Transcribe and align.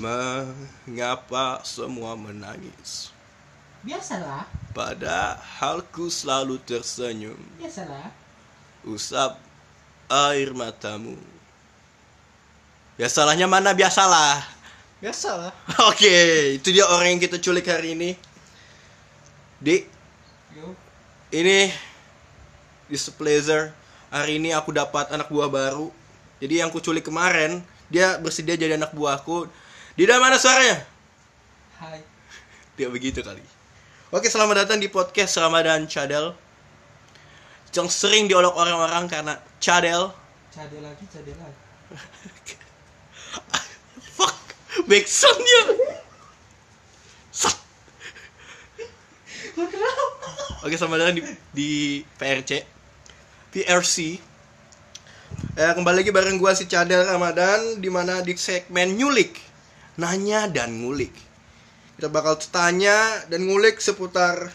Mengapa 0.00 1.60
semua 1.60 2.16
menangis? 2.16 3.12
Biasalah, 3.84 4.48
Padahal 4.72 5.84
ku 5.92 6.08
selalu 6.08 6.56
tersenyum. 6.64 7.36
Biasalah. 7.60 8.08
Usap 8.88 9.36
air 10.08 10.56
matamu. 10.56 11.20
Ya 12.96 13.12
salahnya 13.12 13.44
mana? 13.44 13.76
Biasalah. 13.76 14.40
Biasalah. 15.04 15.52
Oke, 15.92 16.56
itu 16.56 16.72
dia 16.72 16.88
orang 16.88 17.16
yang 17.16 17.20
kita 17.20 17.36
culik 17.36 17.68
hari 17.68 17.92
ini. 17.92 18.16
Di, 19.60 19.84
Yo. 20.56 20.72
ini 21.28 21.68
It's 22.88 23.04
a 23.04 23.12
pleasure 23.12 23.76
Hari 24.08 24.40
ini 24.40 24.56
aku 24.56 24.72
dapat 24.72 25.12
anak 25.12 25.28
buah 25.28 25.52
baru. 25.52 25.92
Jadi 26.40 26.64
yang 26.64 26.72
ku 26.72 26.80
culik 26.80 27.04
kemarin 27.04 27.60
Dia 27.92 28.16
bersedia 28.16 28.56
jadi 28.56 28.80
anak 28.80 28.96
buahku 28.96 29.44
Dida 30.00 30.16
mana 30.16 30.40
suaranya? 30.40 30.80
Hai. 31.76 32.00
Dia 32.72 32.88
begitu 32.88 33.20
kali. 33.20 33.44
Oke, 34.08 34.32
selamat 34.32 34.64
datang 34.64 34.80
di 34.80 34.88
podcast 34.88 35.36
Ramadan 35.36 35.84
Cadel. 35.84 36.32
Yang 37.76 38.00
sering 38.00 38.24
diolok 38.24 38.56
orang-orang 38.56 39.04
karena 39.12 39.36
cadel. 39.60 40.08
Cade 40.56 40.80
lagi, 40.80 41.04
cade 41.04 41.36
lagi. 41.36 41.60
Fuck, 44.16 44.36
backsoundnya. 44.88 45.60
Sak. 47.28 47.60
Oke, 50.64 50.80
selamat 50.80 50.96
datang 50.96 51.16
di, 51.20 51.22
di 51.52 51.70
PRC. 52.16 52.64
PRC. 53.52 53.96
Eh, 55.60 55.72
kembali 55.76 56.00
lagi 56.00 56.08
bareng 56.08 56.40
gua 56.40 56.56
si 56.56 56.64
Cadel 56.64 57.04
Ramadan 57.04 57.84
di 57.84 57.92
mana 57.92 58.24
di 58.24 58.32
segmen 58.32 58.96
nyulik, 58.96 59.49
nanya 59.96 60.46
dan 60.50 60.82
ngulik. 60.82 61.14
Kita 61.96 62.12
bakal 62.12 62.38
tanya 62.52 63.24
dan 63.26 63.46
ngulik 63.46 63.82
seputar 63.82 64.52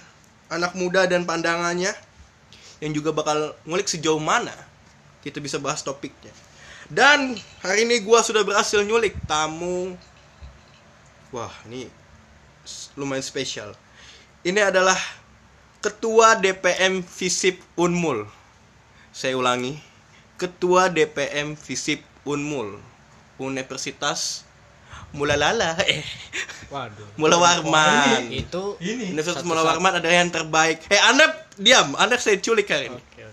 anak 0.47 0.77
muda 0.77 1.09
dan 1.09 1.25
pandangannya 1.25 1.91
yang 2.79 2.91
juga 2.93 3.15
bakal 3.15 3.55
ngulik 3.65 3.89
sejauh 3.89 4.21
mana 4.21 4.53
kita 5.25 5.41
bisa 5.41 5.57
bahas 5.57 5.81
topiknya. 5.81 6.29
Dan 6.85 7.33
hari 7.65 7.89
ini 7.89 8.05
gua 8.05 8.21
sudah 8.21 8.45
berhasil 8.45 8.85
nyulik 8.85 9.17
tamu 9.25 9.97
Wah, 11.33 11.51
ini 11.67 11.91
lumayan 12.95 13.19
spesial. 13.19 13.75
Ini 14.45 14.71
adalah 14.71 14.95
Ketua 15.83 16.39
DPM 16.39 17.03
Visip 17.03 17.59
Unmul. 17.75 18.23
Saya 19.11 19.35
ulangi, 19.35 19.75
Ketua 20.39 20.87
DPM 20.87 21.59
Visip 21.59 22.07
Unmul, 22.23 22.79
Universitas 23.35 24.44
Mulalala, 25.11 25.79
eh, 25.81 26.03
Waduh. 26.67 27.07
Mula 27.15 27.37
Warman. 27.37 28.27
Itu 28.27 28.75
Ini. 28.77 29.11
Universitas 29.11 29.41
Satu- 29.41 29.47
Mula 29.47 29.61
satu. 29.61 29.69
Warman 29.71 29.93
adalah 29.95 30.15
yang 30.17 30.27
terbaik. 30.29 30.83
Eh, 30.85 30.99
Anda 30.99 31.25
diam, 31.55 31.95
Anda 31.95 32.19
saya 32.19 32.35
culik 32.37 32.67
hari 32.67 32.91
ini. 32.91 32.99
Oke. 32.99 33.23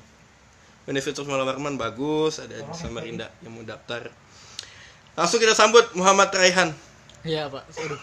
Universitas 0.84 1.24
Mula 1.24 1.42
Warman 1.42 1.74
bagus, 1.74 2.38
ada 2.38 2.54
di 2.54 2.72
Samarinda 2.72 3.30
yang 3.41 3.52
mau 3.52 3.62
daftar. 3.62 4.10
Langsung 5.12 5.38
kita 5.38 5.52
sambut 5.52 5.84
Muhammad 5.92 6.30
Raihan. 6.30 6.70
Iya, 7.22 7.46
Pak. 7.46 7.64
Aduh. 7.76 8.00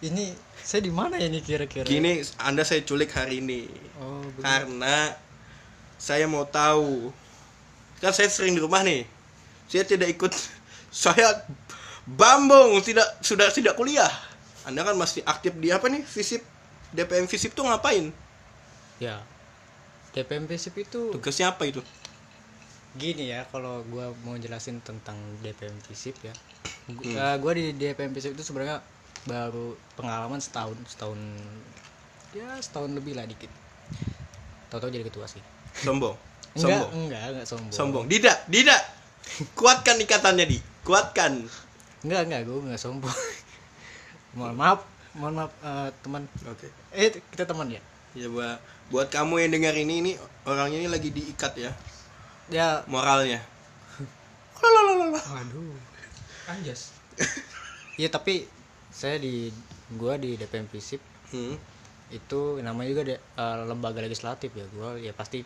Ini 0.00 0.32
saya 0.56 0.80
di 0.80 0.90
mana 0.90 1.14
ya 1.16 1.28
ini 1.28 1.38
kira-kira? 1.38 1.84
Gini, 1.84 2.18
Anda 2.36 2.64
saya 2.64 2.80
culik 2.80 3.10
hari 3.10 3.38
ini. 3.38 3.68
Oh, 3.96 4.24
begitu. 4.24 4.42
karena 4.42 4.96
saya 5.96 6.24
mau 6.24 6.42
tahu 6.42 7.12
kan 8.00 8.10
saya 8.10 8.32
sering 8.32 8.56
di 8.56 8.64
rumah 8.64 8.80
nih 8.80 9.04
saya 9.68 9.84
tidak 9.84 10.08
ikut 10.10 10.32
saya 10.88 11.44
bambung 12.06 12.80
tidak 12.84 13.06
sudah 13.20 13.48
tidak 13.52 13.76
kuliah 13.76 14.10
anda 14.64 14.84
kan 14.84 14.96
masih 14.96 15.24
aktif 15.24 15.56
di 15.56 15.72
apa 15.72 15.88
nih 15.88 16.04
visip 16.04 16.44
DPM 16.92 17.24
visip 17.28 17.52
tuh 17.56 17.64
ngapain 17.64 18.12
Ya. 19.00 19.24
DPM 20.12 20.44
Visip 20.44 20.76
itu 20.76 21.08
tugasnya 21.10 21.56
apa 21.56 21.64
itu 21.64 21.80
gini 22.98 23.30
ya 23.30 23.46
kalau 23.48 23.80
gua 23.88 24.12
mau 24.26 24.36
jelasin 24.36 24.82
tentang 24.84 25.16
DPM 25.40 25.72
Visip 25.88 26.18
ya. 26.20 26.34
Hmm. 26.90 27.00
eh, 27.00 27.36
gua 27.40 27.54
di 27.56 27.72
DPM 27.72 28.12
Visip 28.12 28.36
itu 28.36 28.44
sebenarnya 28.44 28.84
baru 29.24 29.78
pengalaman 29.96 30.42
setahun, 30.42 30.76
setahun 30.84 31.16
ya 32.34 32.58
setahun 32.60 32.92
lebih 32.92 33.16
lah 33.16 33.24
dikit. 33.24 33.48
Tahu-tahu 34.68 34.90
jadi 34.92 35.06
ketua 35.06 35.24
sih. 35.30 35.40
sombong 35.86 36.18
Enggak, 36.58 36.66
sombong 36.66 36.90
enggak, 36.98 37.22
enggak 37.30 37.46
sombong. 37.46 37.72
sombong 37.72 38.04
tidak 38.10 38.36
tidak 38.50 38.80
kuatkan 39.54 39.96
ikatannya 40.02 40.46
di 40.50 40.58
kuatkan 40.82 41.46
Enggak, 42.04 42.20
enggak, 42.28 42.40
gua 42.48 42.58
enggak 42.64 42.80
sombong. 42.80 43.12
mohon 44.36 44.54
maaf, 44.56 44.80
mohon 45.18 45.34
maaf 45.38 45.52
eh, 45.62 45.88
teman. 46.02 46.22
oke 46.46 46.66
Eh, 46.94 47.10
kita 47.34 47.44
teman 47.46 47.68
ya? 47.70 47.80
ya 48.14 48.26
buat 48.26 48.58
buat 48.90 49.06
kamu 49.06 49.46
yang 49.46 49.52
dengar 49.54 49.74
ini 49.78 50.02
ini 50.02 50.12
orangnya 50.42 50.82
ini 50.82 50.88
lagi 50.90 51.14
diikat 51.14 51.54
ya 51.54 51.70
Ya, 52.50 52.82
moralnya 52.90 53.38
Waduh. 55.30 55.74
Anjas. 56.50 56.90
Iya 57.98 58.08
tapi 58.16 58.46
saya 58.90 59.16
di 59.22 59.50
gua 59.94 60.18
di 60.18 60.34
DPM 60.34 60.66
Visip 60.70 60.98
hmm. 61.30 61.54
itu 62.10 62.40
namanya 62.62 62.88
juga 62.90 63.02
de- 63.14 63.22
eh, 63.22 63.56
lembaga 63.66 64.00
legislatif 64.02 64.50
ya 64.54 64.66
gua 64.74 64.98
ya 64.98 65.12
pasti 65.14 65.42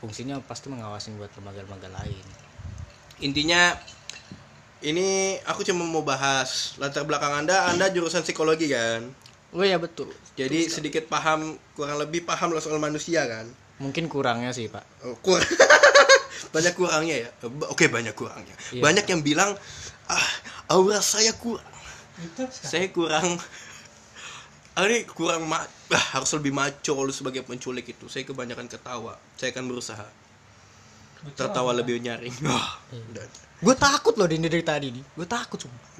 fungsinya 0.00 0.40
pasti 0.46 0.70
mengawasin 0.72 1.18
buat 1.18 1.30
lembaga-lembaga 1.36 1.90
lain. 1.90 2.24
intinya 3.18 3.74
ini 4.80 5.38
aku 5.42 5.66
cuma 5.66 5.82
mau 5.82 6.06
bahas 6.06 6.78
latar 6.78 7.02
belakang 7.02 7.34
anda. 7.34 7.66
Anda 7.66 7.90
jurusan 7.90 8.22
psikologi 8.22 8.70
kan? 8.70 9.10
Oh 9.48 9.64
ya 9.64 9.80
betul. 9.80 10.12
jadi 10.36 10.68
sedikit 10.68 11.08
paham 11.08 11.56
kurang 11.72 11.96
lebih 11.96 12.20
paham 12.22 12.52
lah 12.52 12.60
soal 12.60 12.76
manusia 12.76 13.24
kan? 13.24 13.48
Mungkin 13.80 14.06
kurangnya 14.06 14.52
sih 14.52 14.68
pak. 14.68 14.84
oh, 15.08 15.16
kur- 15.24 15.40
banyak 16.54 16.76
kurangnya 16.76 17.16
ya? 17.26 17.28
Oke 17.72 17.88
banyak 17.88 18.12
kurangnya. 18.12 18.54
Iya. 18.70 18.82
banyak 18.84 19.08
yang 19.08 19.20
bilang 19.24 19.56
ah 20.06 20.28
aura 20.68 21.00
saya 21.00 21.32
kurang 21.32 21.64
saya 22.52 22.92
kurang 22.92 23.40
ah, 24.76 24.84
ini 24.84 25.08
kurang 25.08 25.48
ma 25.48 25.64
ah, 25.64 26.04
harus 26.14 26.30
lebih 26.36 26.52
maco 26.52 26.94
lu 27.02 27.10
sebagai 27.10 27.40
penculik 27.42 27.88
itu. 27.88 28.04
Saya 28.06 28.28
kebanyakan 28.28 28.68
ketawa. 28.68 29.16
Saya 29.40 29.50
akan 29.56 29.64
berusaha 29.64 30.06
tertawa 31.34 31.74
lebih 31.74 31.98
nyaring 31.98 32.34
udah. 33.12 33.26
Gue 33.58 33.74
takut 33.74 34.14
loh 34.14 34.30
ini 34.30 34.46
dari 34.46 34.62
tadi 34.62 34.94
nih. 34.94 35.04
Gue 35.18 35.26
takut 35.26 35.58
sumpah. 35.58 35.90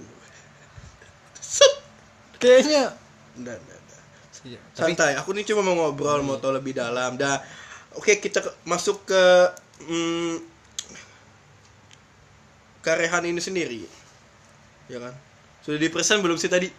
Kayaknya. 2.38 2.94
Iya, 4.46 4.58
santai 4.70 5.18
aku 5.18 5.34
nih 5.34 5.42
cuma 5.50 5.66
mau 5.66 5.74
ngobrol 5.74 6.22
mau 6.22 6.38
tahu 6.38 6.54
lebih 6.54 6.70
dalam 6.70 7.18
dah 7.18 7.42
oke 7.98 8.22
kita 8.22 8.38
masuk 8.62 9.02
ke 9.02 9.24
hmm, 9.82 10.38
Karehan 12.78 13.26
ini 13.26 13.42
sendiri 13.42 13.82
ya 14.86 15.02
kan 15.02 15.14
sudah 15.66 15.78
dipresent 15.82 16.22
belum 16.22 16.38
sih 16.38 16.46
tadi 16.46 16.70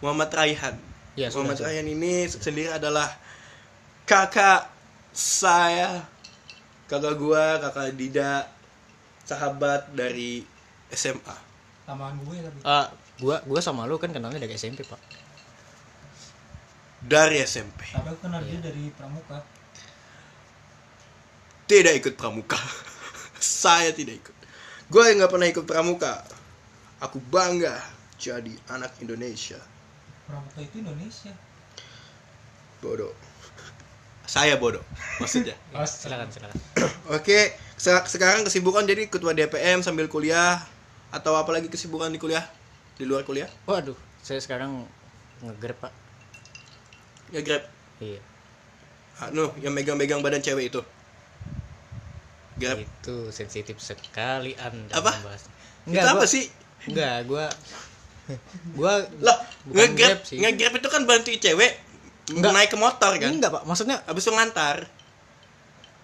Muhammad 0.00 0.32
Raihan 0.32 0.74
Ya, 1.12 1.28
Muhammad 1.36 1.60
sudah. 1.60 1.68
Raihan 1.68 1.88
ini 1.92 2.24
sendiri 2.24 2.72
adalah 2.72 3.04
kakak 4.08 4.64
saya 5.12 6.08
kakak 6.92 7.16
gua 7.16 7.56
kakak 7.56 7.96
Dida 7.96 8.44
sahabat 9.24 9.88
dari 9.96 10.44
SMA 10.92 11.36
Tamaan 11.82 12.20
gue 12.20 12.36
tapi. 12.36 12.58
eh, 12.62 12.86
gua 13.18 13.40
gua 13.48 13.60
sama 13.64 13.88
lu 13.88 13.96
kan 13.96 14.12
kenalnya 14.12 14.36
dari 14.38 14.52
SMP 14.54 14.84
pak. 14.84 15.00
dari 17.02 17.40
SMP 17.42 17.80
Tapi 17.90 18.06
aku 18.06 18.20
kenal 18.22 18.44
dia 18.44 18.60
dari 18.60 18.92
pramuka. 18.92 19.40
tidak 21.64 21.96
ikut 21.98 22.14
pramuka 22.14 22.60
saya 23.64 23.90
tidak 23.90 24.20
ikut 24.20 24.36
gue 24.92 25.02
yang 25.08 25.24
nggak 25.24 25.32
pernah 25.32 25.48
ikut 25.48 25.64
pramuka 25.64 26.20
aku 27.00 27.16
bangga 27.32 27.80
jadi 28.20 28.52
anak 28.68 28.92
Indonesia 29.00 29.58
Pramuka 30.28 30.60
itu 30.60 30.78
Indonesia. 30.78 31.32
bodoh 32.78 33.10
saya 34.24 34.54
bodoh 34.54 34.82
maksudnya 35.18 35.54
Oh, 35.74 35.82
Silakan 35.82 36.28
silakan. 36.28 36.56
oke 37.08 37.38
se- 37.74 38.06
sekarang 38.08 38.42
kesibukan 38.42 38.82
jadi 38.82 39.06
ketua 39.06 39.32
DPM 39.32 39.80
sambil 39.80 40.06
kuliah 40.06 40.62
atau 41.10 41.34
apalagi 41.34 41.66
kesibukan 41.66 42.08
di 42.08 42.16
kuliah 42.16 42.44
di 42.94 43.04
luar 43.04 43.22
kuliah 43.22 43.48
Waduh, 43.64 43.92
saya 44.18 44.38
sekarang 44.38 44.86
ngegrab 45.40 45.78
pak. 45.80 45.92
ya 47.28 47.40
grab 47.40 47.64
Iya. 47.98 48.20
anu 49.22 49.50
yang 49.58 49.70
megang-megang 49.70 50.18
badan 50.18 50.38
cewek 50.38 50.68
itu 50.68 50.80
grab 52.54 52.78
Itu 52.78 53.30
sensitif 53.30 53.78
sekali 53.78 54.54
anda 54.56 54.92
Apa? 54.92 55.12
membahas. 55.14 55.42
itu 55.84 55.98
apa 55.98 56.14
gua- 56.16 56.28
sih 56.28 56.44
Enggak, 56.82 57.16
gua 57.26 57.46
gua 58.78 58.92
lah 59.18 59.38
ngegrab 59.66 60.22
ngegrab 60.24 60.72
itu 60.74 60.88
kan 60.88 61.02
bantu 61.04 61.30
cewek 61.32 61.72
Enggak. 62.30 62.52
naik 62.54 62.70
ke 62.70 62.78
motor 62.78 63.12
kan 63.18 63.30
enggak, 63.34 63.50
Pak. 63.50 63.62
Maksudnya 63.66 63.96
habis 64.06 64.22
itu 64.22 64.30
ngantar 64.30 64.76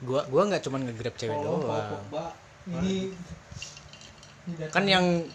gua 0.03 0.23
gua 0.31 0.43
nggak 0.47 0.63
cuman 0.63 0.81
ngegrab 0.87 1.15
cewek 1.15 1.39
Oh, 1.43 1.63
doang. 1.63 1.87
Pogba. 1.91 2.25
Ini. 2.67 3.11
ini. 4.51 4.65
Kan 4.71 4.85
yang 4.87 5.27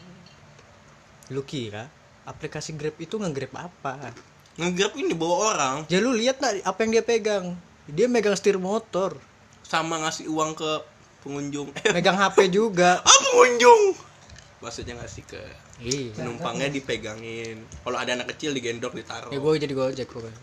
Lucky 1.31 1.71
kan? 1.71 1.87
aplikasi 2.23 2.75
Grab 2.79 2.95
itu 2.99 3.19
nge-Grab 3.19 3.51
apa 3.51 4.15
ngegrab 4.55 4.93
ini 4.95 5.11
bawa 5.17 5.35
orang 5.53 5.75
ya 5.89 5.97
lu 5.99 6.13
lihat 6.13 6.39
nak 6.39 6.61
apa 6.63 6.79
yang 6.85 6.91
dia 6.95 7.03
pegang 7.03 7.45
dia 7.89 8.07
megang 8.07 8.37
setir 8.37 8.55
motor 8.55 9.17
sama 9.65 9.99
ngasih 10.05 10.29
uang 10.29 10.55
ke 10.55 10.71
pengunjung 11.25 11.73
megang 11.95 12.15
HP 12.15 12.53
juga 12.53 13.01
ah 13.07 13.17
pengunjung 13.27 13.97
maksudnya 14.63 14.95
ngasih 15.03 15.23
ke 15.27 15.41
iya 15.83 16.13
penumpangnya 16.15 16.71
dipegangin 16.71 17.65
kalau 17.83 17.97
ada 17.99 18.15
anak 18.15 18.31
kecil 18.37 18.55
digendong 18.55 18.93
ditaruh 18.95 19.33
ya 19.33 19.39
gue 19.41 19.51
jadi 19.59 19.73
gojek 19.73 20.07
pokoknya 20.07 20.37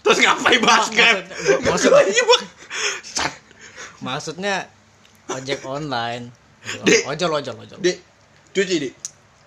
terus 0.00 0.18
ngapain 0.18 0.60
bahas 0.60 0.86
Maksud- 0.86 0.96
grab 0.96 1.18
maksud-. 1.62 1.94
Sat. 3.02 3.32
maksudnya 4.00 4.66
ojek 5.28 5.60
online 5.62 6.32
Dek. 6.82 7.04
ojol 7.06 7.30
ojol 7.34 7.56
ojol 7.58 7.78
Dek, 7.78 7.96
cuci 8.50 8.76
dek 8.80 8.92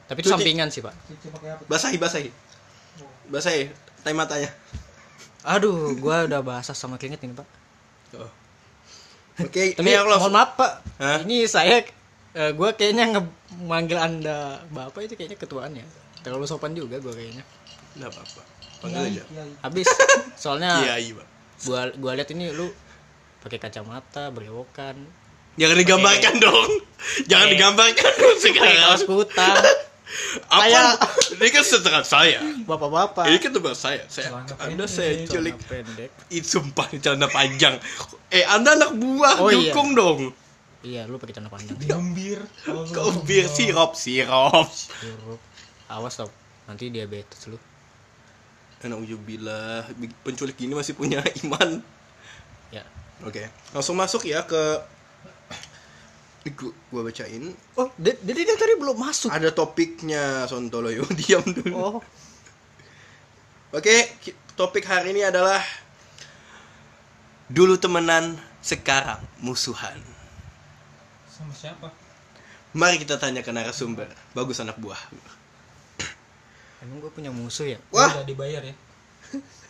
tapi 0.03 0.19
itu 0.19 0.27
Cuci. 0.27 0.35
sampingan 0.35 0.67
sih 0.67 0.79
pak 0.79 0.93
Cuci 1.03 1.27
pakai 1.29 1.49
apa? 1.51 1.63
basahi 1.65 1.97
basahi 1.97 2.29
basahi 3.25 3.61
tai 3.99 4.11
matanya 4.11 4.49
aduh 5.41 5.95
gua 5.95 6.23
udah 6.23 6.39
basah 6.39 6.71
sama 6.71 6.95
keringet 6.95 7.21
ini 7.21 7.33
pak 7.33 7.47
Oh. 8.13 8.29
Oke, 9.39 9.73
tapi 9.73 9.81
ini 9.81 9.97
aku 9.97 10.05
mohon 10.07 10.29
maaf 10.31 10.53
pak 10.53 10.71
Hah? 10.95 11.25
ini 11.25 11.43
saya 11.43 11.81
eh, 12.31 12.51
gua 12.53 12.71
kayaknya 12.71 13.09
ngemanggil 13.11 13.97
anda 13.97 14.61
bapak 14.69 15.03
itu 15.03 15.13
kayaknya 15.15 15.33
ketuaan 15.35 15.73
ya 15.73 15.81
terlalu 16.21 16.45
sopan 16.45 16.71
juga 16.71 16.97
gua 16.97 17.09
kayaknya 17.11 17.41
Enggak 17.93 18.09
apa-apa. 18.11 18.41
Panggil 18.83 18.99
aja. 19.09 19.23
Kiai. 19.23 19.51
habis 19.59 19.87
soalnya 20.35 20.71
Kiai, 20.81 21.07
Bang. 21.11 21.29
gua 21.63 21.81
gua 21.95 22.11
lihat 22.13 22.29
ini 22.29 22.51
lu 22.51 22.67
pakai 23.39 23.57
kacamata 23.57 24.27
berewokan 24.29 24.95
Jangan 25.53 25.77
digambarkan 25.77 26.35
dong. 26.39 26.71
Jangan 27.23 27.47
digambarkan 27.47 28.11
dong 28.15 28.35
pakai 28.35 28.73
kaos 28.73 28.99
sekarang. 28.99 28.99
kutang 29.05 29.57
Apa? 30.47 30.61
Kayak- 30.61 30.97
Ini 31.35 31.49
kan 31.49 31.63
setelah 31.63 32.03
saya. 32.03 32.39
bapak-bapak 32.59 33.25
Ini 33.27 33.37
kan 33.37 33.51
tempat 33.51 33.75
saya. 33.75 34.01
Saya 34.07 34.29
Celana 34.29 34.49
Anda 34.59 34.85
pendek, 34.85 34.89
saya 34.89 35.11
culik. 35.25 35.55
Itu 36.27 36.47
sumpah 36.51 36.85
celana 36.95 37.27
panjang. 37.27 37.77
Eh, 38.27 38.41
Anda 38.43 38.73
anak 38.75 38.93
buah, 38.93 39.35
Oh, 39.37 39.47
iya. 39.47 39.69
dukung 39.69 39.93
dong. 39.93 40.19
iya 40.81 41.05
lu 41.05 41.15
pakai 41.15 41.33
celana 41.33 41.49
panjang 41.49 41.77
Digembir. 41.77 42.41
Kalau 42.59 42.83
Kau 42.87 43.09
lu- 43.09 43.21
bir 43.23 43.45
sirop, 43.47 43.93
sirop. 43.93 44.67
Sirup. 44.67 45.37
awas 45.85 46.13
tau 46.15 46.29
nanti 46.65 46.89
diabetes 46.89 47.45
lu 47.45 47.57
Anak 48.83 48.99
ujubillah, 48.99 49.87
penculik 50.21 50.59
gini 50.59 50.75
masih 50.75 50.91
punya 50.91 51.23
iman. 51.43 51.79
ya 52.67 52.83
Oke, 53.23 53.47
langsung 53.71 53.95
masuk 53.95 54.27
ya 54.27 54.43
ke 54.43 54.59
Ini 56.43 56.51
gua, 56.59 56.71
gua 56.91 57.01
bacain. 57.07 57.55
oh 57.79 57.87
jadi 57.95 58.19
dia 58.43 58.57
tadi 58.59 58.75
belum 58.75 58.99
masuk 58.99 59.31
Ada 59.31 59.55
topiknya 59.55 60.43
Sontoloyo, 60.45 61.07
diam 61.23 61.43
dulu. 61.47 61.71
oh 61.73 61.97
Oke, 63.71 64.19
ki- 64.19 64.35
topik 64.53 64.83
hari 64.83 65.15
ini 65.15 65.23
adalah 65.23 65.63
dulu 67.49 67.73
temenan, 67.73 68.35
sekarang 68.61 69.17
musuhan. 69.39 69.97
Sama 71.25 71.55
siapa? 71.55 71.89
Mari 72.73 73.01
kita 73.01 73.17
tanya 73.17 73.41
ke 73.41 73.49
narasumber. 73.49 74.05
Bagus 74.33 74.61
anak 74.61 74.77
buah. 74.77 74.97
Emang 76.83 76.99
gue 76.99 77.11
punya 77.11 77.31
musuh 77.31 77.65
ya 77.65 77.79
Wah, 77.89 78.11
Udah 78.11 78.27
dibayar 78.27 78.61
ya. 78.61 78.75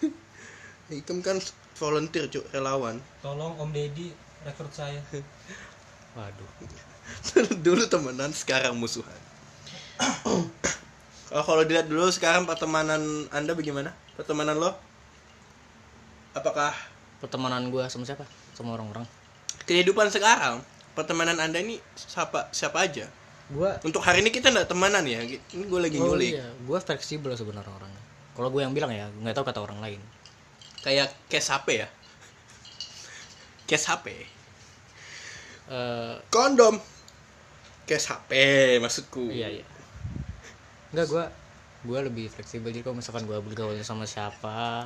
itu 0.93 1.13
kan 1.23 1.37
volunteer, 1.79 2.27
cuk, 2.29 2.43
relawan. 2.51 2.99
Tolong 3.23 3.55
Om 3.57 3.69
Deddy 3.71 4.11
rekrut 4.43 4.73
saya. 4.73 4.99
waduh 6.17 6.49
dulu 7.65 7.85
temenan, 7.87 8.33
sekarang 8.33 8.75
musuhan. 8.75 9.21
Kalau 11.33 11.41
kalau 11.49 11.63
dilihat 11.65 11.89
dulu 11.89 12.05
sekarang 12.13 12.45
pertemanan 12.45 13.01
Anda 13.33 13.57
bagaimana? 13.57 13.89
Pertemanan 14.13 14.53
lo? 14.53 14.77
Apakah 16.37 16.69
pertemanan 17.17 17.73
gue 17.73 17.81
sama 17.89 18.05
siapa 18.05 18.27
sama 18.53 18.77
orang-orang 18.77 19.07
kehidupan 19.63 20.11
sekarang 20.11 20.59
pertemanan 20.93 21.39
Anda 21.39 21.63
ini 21.63 21.79
siapa 21.95 22.51
siapa 22.51 22.83
aja? 22.83 23.07
Gue 23.53 23.69
Untuk 23.85 24.01
hari 24.01 24.25
ini 24.25 24.33
kita 24.33 24.49
nggak 24.49 24.65
temanan 24.73 25.05
ya. 25.05 25.21
Ini 25.21 25.63
gue 25.69 25.79
lagi 25.79 25.97
oh 26.01 26.17
nyulik. 26.17 26.33
iya 26.35 26.47
gue 26.49 26.77
fleksibel 26.81 27.31
sebenarnya 27.37 27.69
orangnya 27.69 28.01
kalau 28.33 28.49
gue 28.49 28.65
yang 28.65 28.73
bilang 28.73 28.89
ya 28.89 29.07
nggak 29.21 29.37
tahu 29.37 29.45
kata 29.45 29.61
orang 29.61 29.77
lain 29.77 30.01
Kayak 30.81 31.13
case 31.29 31.47
HP 31.53 31.67
ya. 31.85 31.87
Case 33.69 33.85
HP. 33.87 34.05
Eh 35.71 36.15
Kondom. 36.27 36.75
Case 37.85 38.09
HP 38.09 38.31
maksudku. 38.81 39.29
iya 39.29 39.61
iya 39.61 39.65
nggak 40.93 41.09
gue 41.09 41.25
gue 41.89 41.99
lebih 42.05 42.25
fleksibel 42.29 42.69
jadi 42.69 42.85
kalau 42.85 43.01
misalkan 43.01 43.25
gue 43.25 43.33
bergaul 43.33 43.73
sama 43.81 44.05
siapa 44.05 44.85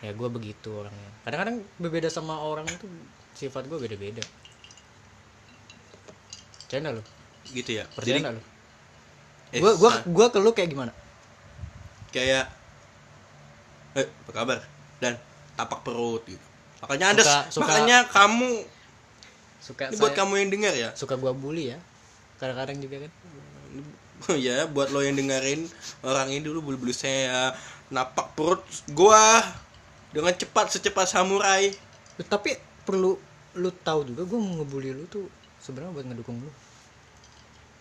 ya 0.00 0.10
gue 0.16 0.28
begitu 0.32 0.72
orangnya 0.72 1.10
kadang-kadang 1.28 1.60
berbeda 1.76 2.08
sama 2.08 2.40
orang 2.40 2.64
itu 2.64 2.88
sifat 3.36 3.68
gue 3.68 3.76
beda-beda 3.76 4.24
Canda 6.72 6.96
lo 6.96 7.04
Gitu 7.46 7.70
ya. 7.74 7.84
percaya 7.88 8.08
Jadi 8.10 8.20
nggak 8.22 8.34
lo 8.34 8.42
eh, 9.50 9.60
gue 9.60 9.72
gue 9.76 9.86
ah, 9.86 9.98
gue 10.00 10.26
ke 10.28 10.38
lu 10.38 10.50
kayak 10.50 10.68
gimana 10.68 10.92
kayak 12.10 12.46
eh 13.94 14.06
apa 14.06 14.30
kabar? 14.32 14.58
Dan 14.98 15.14
tapak 15.54 15.82
perut 15.82 16.22
gitu. 16.24 16.42
Makanya 16.80 17.06
Anda 17.10 17.22
Suka- 17.22 17.46
suka- 17.48 17.62
makanya 17.62 17.98
kamu 18.06 18.50
suka 19.58 19.82
ini 19.86 19.96
buat 19.96 20.10
saya- 20.10 20.18
kamu 20.20 20.32
yang 20.36 20.50
dengar 20.50 20.74
ya. 20.74 20.90
suka 20.92 21.14
gue 21.14 21.32
bully 21.32 21.70
ya 21.70 21.78
kadang-kadang 22.36 22.78
juga 22.78 22.96
kan 23.00 23.12
ya, 24.40 24.64
buat 24.66 24.88
lo 24.88 25.00
yang 25.00 25.14
dengerin 25.14 25.64
orang 26.02 26.28
ini 26.28 26.42
dulu 26.42 26.60
bulu-bulu 26.62 26.90
saya 26.90 27.54
napak 27.88 28.34
perut 28.34 28.60
gua 28.90 29.40
dengan 30.10 30.32
cepat 30.32 30.70
secepat 30.70 31.06
samurai. 31.06 31.70
tapi 32.24 32.54
perlu 32.82 33.16
lu 33.54 33.70
tahu 33.72 34.04
juga 34.04 34.22
gue 34.22 34.36
mau 34.36 34.58
ngebully 34.58 34.90
lu 34.92 35.06
tuh 35.06 35.26
sebenarnya 35.58 35.90
buat 35.92 36.06
ngedukung 36.06 36.38
lu 36.38 36.50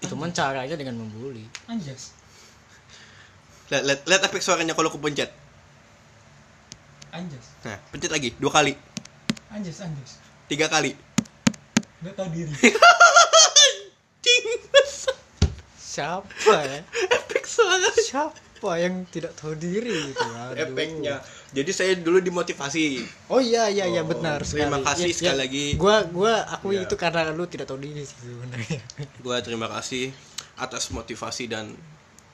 cuman 0.07 0.31
caranya 0.35 0.75
dengan 0.75 0.99
membuli 0.99 1.47
Anjas. 1.67 2.11
Lihat, 3.71 3.83
lihat, 3.87 4.01
lihat 4.05 4.21
efek 4.27 4.43
suaranya 4.43 4.75
kalau 4.75 4.91
aku 4.91 4.99
pencet. 4.99 5.31
Anjas. 7.13 7.45
Nah, 7.63 7.79
pencet 7.89 8.11
lagi 8.11 8.35
dua 8.37 8.51
kali, 8.51 8.73
Anjas, 9.53 9.79
anjas. 9.81 10.19
tiga 10.49 10.67
kali. 10.67 10.93
Gak 12.03 12.13
tau 12.19 12.27
diri. 12.29 12.51
Cing. 14.23 14.45
siapa 15.93 16.55
ya 16.65 16.81
efek 16.89 17.45
suara. 17.45 17.89
siapa 18.01 18.33
yang 18.73 19.03
tidak 19.07 19.35
tahu 19.35 19.51
diri 19.53 19.91
gitu 20.09 20.23
Aduh. 20.47 20.55
Efeknya. 20.63 21.19
Jadi 21.51 21.69
saya 21.69 21.93
dulu 21.95 22.17
dimotivasi. 22.17 23.03
oh 23.27 23.37
iya 23.37 23.67
iya 23.67 23.85
iya 23.85 24.01
Oh, 24.01 24.07
benar 24.07 24.41
sekali 24.41 24.63
terima 24.65 24.79
kasih 24.81 25.05
Ya, 25.05 25.15
sekali 25.15 25.35
ya. 25.35 25.41
lagi. 25.43 25.65
gua 25.75 25.95
gua 26.07 26.33
aku 26.47 26.71
Ya. 26.71 26.81
itu 26.81 26.95
karena 26.95 27.29
lu 27.29 27.43
tidak 27.45 27.67
tahu 27.67 27.77
diri 27.77 28.01
sih 28.01 28.17
sebenarnya 28.23 28.79
Gua 29.25 29.37
terima 29.39 29.67
kasih 29.67 30.15
atas 30.55 30.87
motivasi 30.89 31.45
dan 31.45 31.75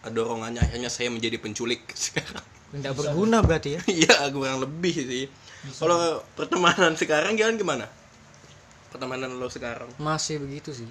dorongannya 0.01 0.59
akhirnya 0.59 0.88
saya 0.88 1.09
menjadi 1.09 1.36
penculik 1.38 1.83
sekarang. 2.07 2.45
tidak 2.69 2.93
berguna 2.93 3.41
berarti 3.41 3.69
ya 3.75 3.81
Iya, 3.89 4.29
kurang 4.29 4.62
lebih 4.62 4.93
sih. 4.93 5.25
Kalau 5.75 6.21
pertemanan 6.38 6.93
sekarang 6.93 7.33
jalan 7.33 7.55
gimana? 7.55 7.89
Pertemanan 8.89 9.36
lo 9.36 9.48
sekarang? 9.48 9.89
masih 9.98 10.39
begitu 10.39 10.71
sih 10.74 10.89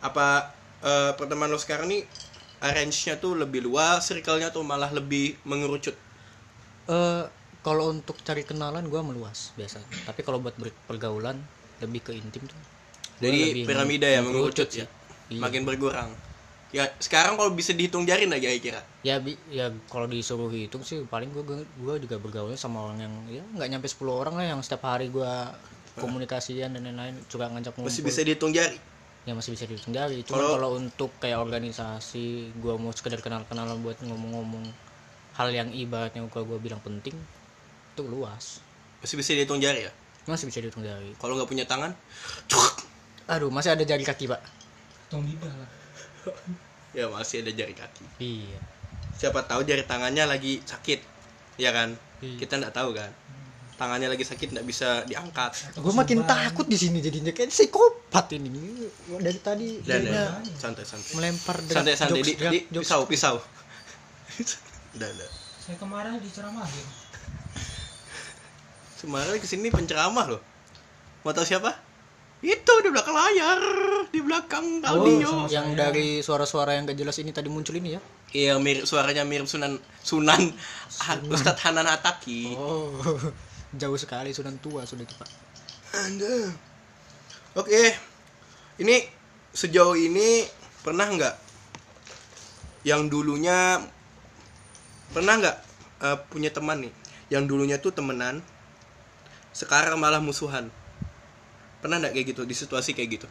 Apa 0.00 0.50
eh, 0.80 1.12
pertemanan 1.14 1.54
lo 1.54 1.60
sekarang 1.60 1.86
nih 1.86 2.02
arrange-nya 2.60 3.16
tuh 3.16 3.34
lebih 3.36 3.64
luas, 3.64 4.04
circle-nya 4.04 4.52
tuh 4.52 4.60
malah 4.64 4.92
lebih 4.92 5.36
mengerucut. 5.48 5.96
eh 6.90 7.24
kalau 7.60 7.92
untuk 7.92 8.16
cari 8.24 8.40
kenalan 8.42 8.88
gua 8.88 9.04
meluas 9.04 9.52
biasa 9.52 9.78
tapi 10.08 10.24
kalau 10.24 10.40
buat 10.40 10.56
pergaulan 10.88 11.36
lebih 11.84 12.00
ke 12.08 12.12
intim 12.16 12.44
tuh 12.48 12.56
Jadi 13.20 13.68
piramida 13.68 14.08
ya 14.08 14.24
mengerucut 14.24 14.68
ya. 14.72 14.88
Iya. 15.28 15.40
Makin 15.44 15.68
berkurang. 15.68 16.08
Ya, 16.72 16.88
sekarang 17.02 17.34
kalau 17.36 17.52
bisa 17.52 17.74
dihitung 17.76 18.08
jari 18.08 18.24
lah 18.30 18.38
kira-kira. 18.40 18.80
ya 19.04 19.20
bi 19.20 19.36
ya 19.52 19.68
kalau 19.92 20.08
disuruh 20.08 20.48
hitung 20.48 20.80
sih 20.80 21.04
paling 21.04 21.28
gua 21.34 21.44
gua 21.84 21.94
juga 22.00 22.16
bergaulnya 22.16 22.56
sama 22.56 22.88
orang 22.88 22.98
yang 23.04 23.14
ya 23.28 23.42
nggak 23.58 23.68
nyampe 23.76 23.86
10 23.92 24.08
orang 24.08 24.34
lah 24.40 24.46
yang 24.56 24.60
setiap 24.64 24.88
hari 24.88 25.12
gua 25.12 25.52
komunikasian 26.00 26.72
dan 26.72 26.80
lain-lain 26.80 27.12
juga 27.28 27.50
ngajak 27.52 27.76
ngumpul 27.76 27.92
Masih 27.92 28.02
bisa 28.06 28.20
dihitung 28.24 28.56
jari. 28.56 28.78
Ya 29.22 29.32
masih 29.32 29.52
bisa 29.52 29.64
dihitung 29.64 29.92
jari 29.92 30.24
cuma 30.24 30.40
Kalau- 30.40 30.54
kalau 30.56 30.70
untuk 30.74 31.10
kayak 31.16 31.38
organisasi 31.38 32.24
gua 32.56 32.74
mau 32.74 32.90
sekedar 32.90 33.20
kenal-kenalan 33.20 33.78
buat 33.78 34.00
ngomong-ngomong 34.00 34.64
hal 35.34 35.48
yang 35.50 35.68
ibaratnya 35.70 36.24
kalau 36.26 36.46
gua 36.46 36.58
bilang 36.58 36.80
penting 36.80 37.14
itu 37.90 38.02
luas 38.02 38.64
Masih 39.00 39.16
bisa 39.16 39.32
dihitung 39.32 39.58
jari 39.58 39.84
ya. 39.84 39.92
masih 40.24 40.44
bisa 40.46 40.60
dihitung 40.60 40.84
jari 40.84 41.12
Kalau 41.16 41.32
nggak 41.34 41.48
punya 41.48 41.64
tangan, 41.64 41.92
aduh 43.26 43.48
masih 43.48 43.72
ada 43.72 43.82
jari 43.82 44.02
kaki 44.02 44.24
pak 44.26 44.40
Tong 45.08 45.24
lidah 45.24 45.50
lah. 45.50 45.70
ya 46.98 47.06
masih 47.06 47.42
ada 47.42 47.50
jari 47.50 47.72
kaki. 47.72 48.04
iya 48.18 48.60
Siapa 49.10 49.44
tahu 49.44 49.62
jari 49.62 49.84
tangannya 49.84 50.24
lagi 50.24 50.64
sakit, 50.64 51.04
ya 51.56 51.76
kan? 51.76 51.92
Iya. 52.20 52.40
Kita 52.40 52.56
nggak 52.56 52.72
tahu 52.72 52.96
kan. 52.96 53.12
Tangannya 53.80 54.06
lagi 54.06 54.20
sakit 54.22 54.52
nggak 54.52 54.66
bisa 54.66 55.08
diangkat. 55.08 55.56
gue 55.74 55.94
makin 55.94 56.20
takut 56.22 56.68
di 56.68 56.76
sini 56.76 57.00
jadinya 57.00 57.32
kayak 57.32 57.48
psikopat 57.48 58.28
ini 58.30 58.52
dari 59.16 59.40
tadi 59.40 59.80
Dan 59.80 60.04
jadinya 60.04 60.36
santai 60.52 60.84
santai. 60.84 61.12
melempar 61.16 61.56
dengan 61.58 61.76
Santai 61.80 61.94
santai 61.96 62.20
di, 62.20 62.32
jokes- 62.34 62.44
di 62.44 62.58
jokes- 62.70 62.84
pisau 62.84 63.00
pisau. 63.06 63.36
Udah, 64.92 65.08
udah. 65.08 65.30
Saya 65.58 65.76
kemarin 65.76 66.18
diceramahin. 66.18 66.86
Semarang 68.94 69.32
ke 69.34 69.46
sini 69.46 69.68
penceramah 69.68 70.28
loh. 70.28 70.40
Mau 71.22 71.32
tahu 71.32 71.44
siapa? 71.46 71.72
Itu 72.40 72.72
di 72.78 72.88
belakang 72.88 73.12
layar, 73.12 73.60
di 74.06 74.20
belakang 74.20 74.80
audio. 74.82 75.44
sama- 75.44 75.48
yang 75.50 75.72
dari 75.72 76.20
suara-suara 76.20 76.72
yang 76.72 76.84
gak 76.84 76.96
jelas 76.96 77.16
ini 77.16 77.30
tadi 77.30 77.48
muncul 77.48 77.72
ini 77.74 77.90
ya 77.90 78.00
Iya 78.30 78.54
mirip 78.56 78.84
suaranya 78.84 79.20
mirip 79.22 79.44
Sunan 79.44 79.74
Sunan 79.98 80.40
Ah, 81.02 81.16
Ustadz 81.18 81.60
Hanan 81.62 81.84
Ataki. 81.84 82.52
oh 82.54 82.92
jauh 83.76 83.98
sekali 83.98 84.34
sudah 84.34 84.50
tua 84.58 84.82
sudah 84.82 85.06
itu 85.06 85.14
pak 85.14 85.30
Anda. 85.90 86.54
Oke. 87.58 87.94
Ini 88.78 88.96
sejauh 89.50 89.98
ini 89.98 90.46
pernah 90.86 91.10
nggak? 91.10 91.34
Yang 92.86 93.02
dulunya 93.10 93.82
pernah 95.10 95.34
nggak 95.36 95.56
eh, 96.06 96.18
punya 96.30 96.54
teman 96.54 96.86
nih? 96.86 96.92
Yang 97.30 97.44
dulunya 97.50 97.76
tuh 97.82 97.90
temenan 97.90 98.38
sekarang 99.50 99.98
malah 99.98 100.22
musuhan. 100.22 100.70
Pernah 101.82 101.98
nggak 101.98 102.14
kayak 102.14 102.26
gitu? 102.32 102.42
Di 102.46 102.54
situasi 102.54 102.94
kayak 102.94 103.20
gitu? 103.20 103.28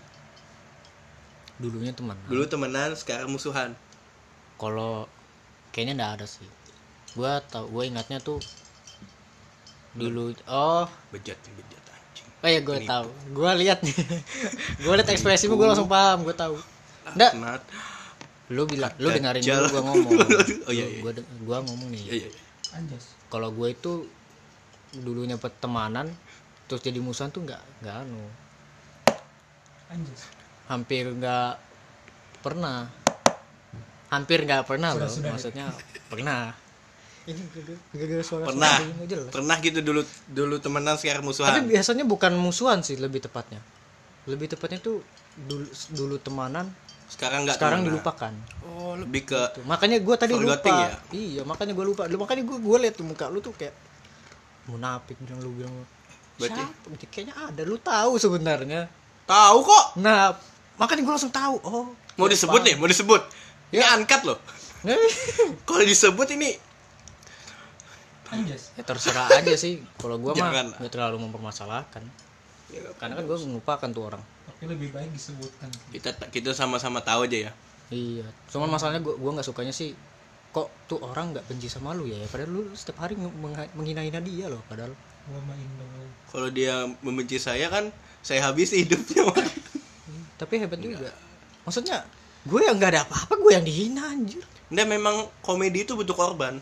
Dulunya 1.59 1.95
teman. 1.95 2.19
Dulu 2.27 2.43
temenan 2.45 2.93
sekarang 2.99 3.31
musuhan. 3.31 3.71
Kalau 4.59 5.07
kayaknya 5.71 5.95
nggak 5.95 6.13
ada 6.19 6.25
sih. 6.27 6.47
Gua 7.15 7.39
tau 7.41 7.71
gue 7.71 7.83
ingatnya 7.87 8.19
tuh 8.21 8.37
dulu 9.97 10.35
oh. 10.45 10.85
Bejat 11.09 11.37
bejat 11.41 11.83
anjing. 11.89 12.27
Oh 12.45 12.49
ya 12.49 12.59
gue 12.61 12.77
tahu. 12.85 13.07
Gue 13.33 13.51
lihat 13.65 13.79
gue 14.83 14.93
lihat 14.93 15.09
ekspresimu 15.09 15.57
gue 15.57 15.67
langsung 15.67 15.89
paham 15.89 16.21
gue 16.25 16.35
tahu. 16.35 16.55
Nggak, 17.17 17.31
Nat. 17.41 17.63
lu 18.49 18.65
bilang 18.65 18.93
lu 18.97 19.09
dengerin 19.09 19.41
dulu 19.41 19.65
gue 19.69 19.81
ngomong. 19.89 20.11
Oh, 20.69 20.73
iya, 20.73 20.85
iya. 20.85 20.99
gue 21.01 21.11
gua 21.45 21.61
ngomong 21.65 21.89
nih. 21.93 22.01
Iya, 22.05 22.13
iya, 22.25 22.29
iya. 22.29 22.97
Kalau 23.29 23.49
gue 23.53 23.69
itu 23.73 24.05
dulunya 24.93 25.37
pertemanan 25.37 26.09
terus 26.69 26.81
jadi 26.85 26.97
musuhan 27.01 27.33
tuh 27.33 27.45
nggak 27.45 27.61
nggak 27.81 27.95
anu. 28.05 28.21
Anjas. 29.89 30.29
hampir 30.69 31.09
nggak 31.09 31.57
pernah. 32.45 32.85
Hampir 34.13 34.45
nggak 34.45 34.65
pernah 34.69 34.93
Sudah, 34.93 35.01
loh 35.01 35.09
sudah. 35.09 35.31
maksudnya 35.33 35.65
pernah 36.09 36.53
ini 37.29 37.41
gara-gara 37.93 38.23
suara 38.25 38.43
pernah. 38.49 38.75
suara 38.81 39.05
jelas. 39.05 39.29
pernah 39.29 39.55
gitu 39.61 39.79
dulu 39.79 40.01
dulu 40.25 40.55
temenan 40.57 40.95
sekarang 40.97 41.21
tapi 41.21 41.29
musuhan. 41.29 41.61
Biasanya 41.69 42.03
bukan 42.03 42.33
musuhan 42.35 42.79
sih 42.81 42.97
lebih 42.97 43.21
tepatnya. 43.21 43.61
Lebih 44.25 44.57
tepatnya 44.57 44.81
tuh 44.81 45.05
dulu 45.37 45.65
dulu 45.93 46.15
temanan 46.17 46.65
sekarang 47.09 47.45
nggak 47.45 47.57
sekarang 47.57 47.79
temenan. 47.81 47.93
dilupakan. 47.93 48.33
Oh 48.65 48.93
lebih 48.97 49.21
ke 49.29 49.39
Tuh, 49.57 49.63
makanya 49.65 49.97
gue 49.97 50.15
tadi 50.17 50.33
lupa. 50.33 50.69
ya? 50.69 50.89
iya 51.13 51.41
makanya 51.45 51.73
gue 51.73 51.85
lupa. 51.85 52.03
Lu 52.09 52.17
makanya 52.17 52.43
gue 52.45 52.57
gue 52.57 52.77
liat 52.81 52.95
tuh 52.97 53.05
muka 53.05 53.25
lu 53.29 53.39
tuh 53.39 53.53
kayak 53.53 53.73
munafik 54.69 55.17
bilang 55.21 55.39
lu 55.41 55.49
bilang 55.53 55.75
Berarti- 56.37 56.61
siapa? 56.61 57.07
Kayaknya 57.09 57.35
ada. 57.37 57.61
Lu 57.65 57.77
tahu 57.77 58.11
sebenarnya. 58.17 58.81
Tahu 59.25 59.57
kok. 59.61 59.85
Nah 60.01 60.33
makanya 60.77 61.01
gue 61.05 61.13
langsung 61.13 61.33
tahu. 61.33 61.55
Oh 61.65 61.85
mau 62.17 62.27
ya, 62.27 62.33
disebut 62.33 62.61
nih 62.61 62.73
paham. 62.77 62.81
mau 62.81 62.89
disebut. 62.89 63.21
Ini 63.69 63.85
angkat 63.85 64.21
loh. 64.25 64.37
Kalau 65.67 65.83
disebut 65.83 66.27
ini 66.33 66.55
Anjas. 68.29 68.73
ya 68.77 68.83
terserah 68.85 69.27
aja 69.33 69.55
sih. 69.57 69.81
Kalau 69.97 70.21
gue 70.21 70.31
mah 70.37 70.77
nggak 70.77 70.91
terlalu 70.91 71.17
mempermasalahkan. 71.25 72.03
Karena 73.01 73.13
kan 73.17 73.23
gue 73.25 73.37
melupakan 73.49 73.89
tuh 73.89 74.03
orang. 74.05 74.23
Tapi 74.45 74.63
lebih 74.69 74.89
baik 74.93 75.09
disebutkan. 75.13 75.69
kita 75.89 76.13
kita 76.29 76.51
sama-sama 76.53 77.01
tahu 77.01 77.25
aja 77.25 77.49
ya. 77.49 77.51
Iya. 77.89 78.27
Cuman 78.53 78.69
masalahnya 78.69 79.01
gue 79.01 79.17
gua 79.17 79.33
nggak 79.39 79.47
sukanya 79.49 79.73
sih 79.73 79.97
kok 80.49 80.69
tuh 80.89 81.01
orang 81.01 81.33
nggak 81.33 81.45
benci 81.49 81.65
sama 81.69 81.97
lu 81.97 82.05
ya? 82.05 82.17
Padahal 82.29 82.49
lu 82.53 82.61
setiap 82.77 83.01
hari 83.01 83.17
menghina-hina 83.73 84.21
dia 84.21 84.45
loh 84.49 84.61
padahal. 84.69 84.93
Gua 85.29 85.41
kalau 86.29 86.49
dia 86.53 86.85
membenci 87.01 87.41
saya 87.41 87.69
kan 87.69 87.89
saya 88.21 88.45
habis 88.49 88.73
hidupnya 88.73 89.25
tapi 90.39 90.55
hebat 90.55 90.79
juga. 90.79 91.11
Maksudnya 91.67 92.07
gue 92.47 92.61
yang 92.63 92.79
nggak 92.79 92.91
ada 92.95 93.01
apa-apa 93.03 93.35
gue 93.35 93.51
yang 93.51 93.65
dihina 93.65 94.07
anjir. 94.07 94.41
Nggak 94.71 94.87
memang 94.87 95.15
komedi 95.43 95.83
itu 95.83 95.97
butuh 95.97 96.15
korban 96.15 96.61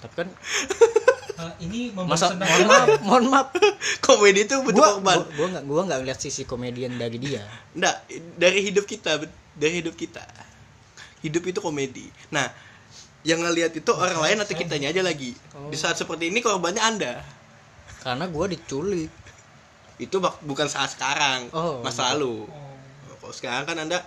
tapi 0.00 0.14
kan 0.16 0.28
Ah, 1.36 1.56
ini 1.58 1.88
masa 1.88 2.36
mohon 2.36 2.64
maaf 2.66 2.88
mohon 3.00 3.24
maaf. 3.26 3.48
Komedi 4.04 4.44
itu 4.44 4.60
butuh 4.60 4.76
gua 4.76 4.88
korban. 4.94 5.16
gua 5.16 5.32
gua 5.32 5.46
nggak 5.48 5.64
gua 5.64 5.80
nggak 5.84 5.98
ngeliat 5.98 6.18
sisi 6.18 6.44
komedian 6.44 6.92
dari 6.94 7.16
dia. 7.16 7.40
Nggak, 7.72 7.96
dari 8.36 8.60
hidup 8.60 8.84
kita 8.84 9.24
dari 9.54 9.80
hidup 9.80 9.94
kita. 9.94 10.20
Hidup 11.20 11.40
itu 11.46 11.56
komedi. 11.58 12.12
Nah 12.28 12.44
yang 13.22 13.40
ngelihat 13.40 13.72
itu 13.72 13.88
orang 13.90 14.20
lain 14.20 14.36
atau 14.38 14.52
kitanya 14.54 14.88
aja 14.88 15.00
lagi. 15.00 15.32
Di 15.68 15.76
saat 15.76 15.96
seperti 15.96 16.28
ini 16.28 16.40
korbannya 16.40 16.76
anda. 16.78 17.24
Karena 17.98 18.24
gue 18.26 18.46
diculik. 18.50 19.08
Itu 19.96 20.16
bak- 20.18 20.40
bukan 20.40 20.64
saat 20.64 20.92
sekarang 20.92 21.48
Oh, 21.50 21.80
masa 21.80 22.12
lalu. 22.12 22.44
Oh, 22.44 22.76
kalau 23.18 23.32
sekarang 23.32 23.64
kan 23.64 23.76
anda 23.78 24.04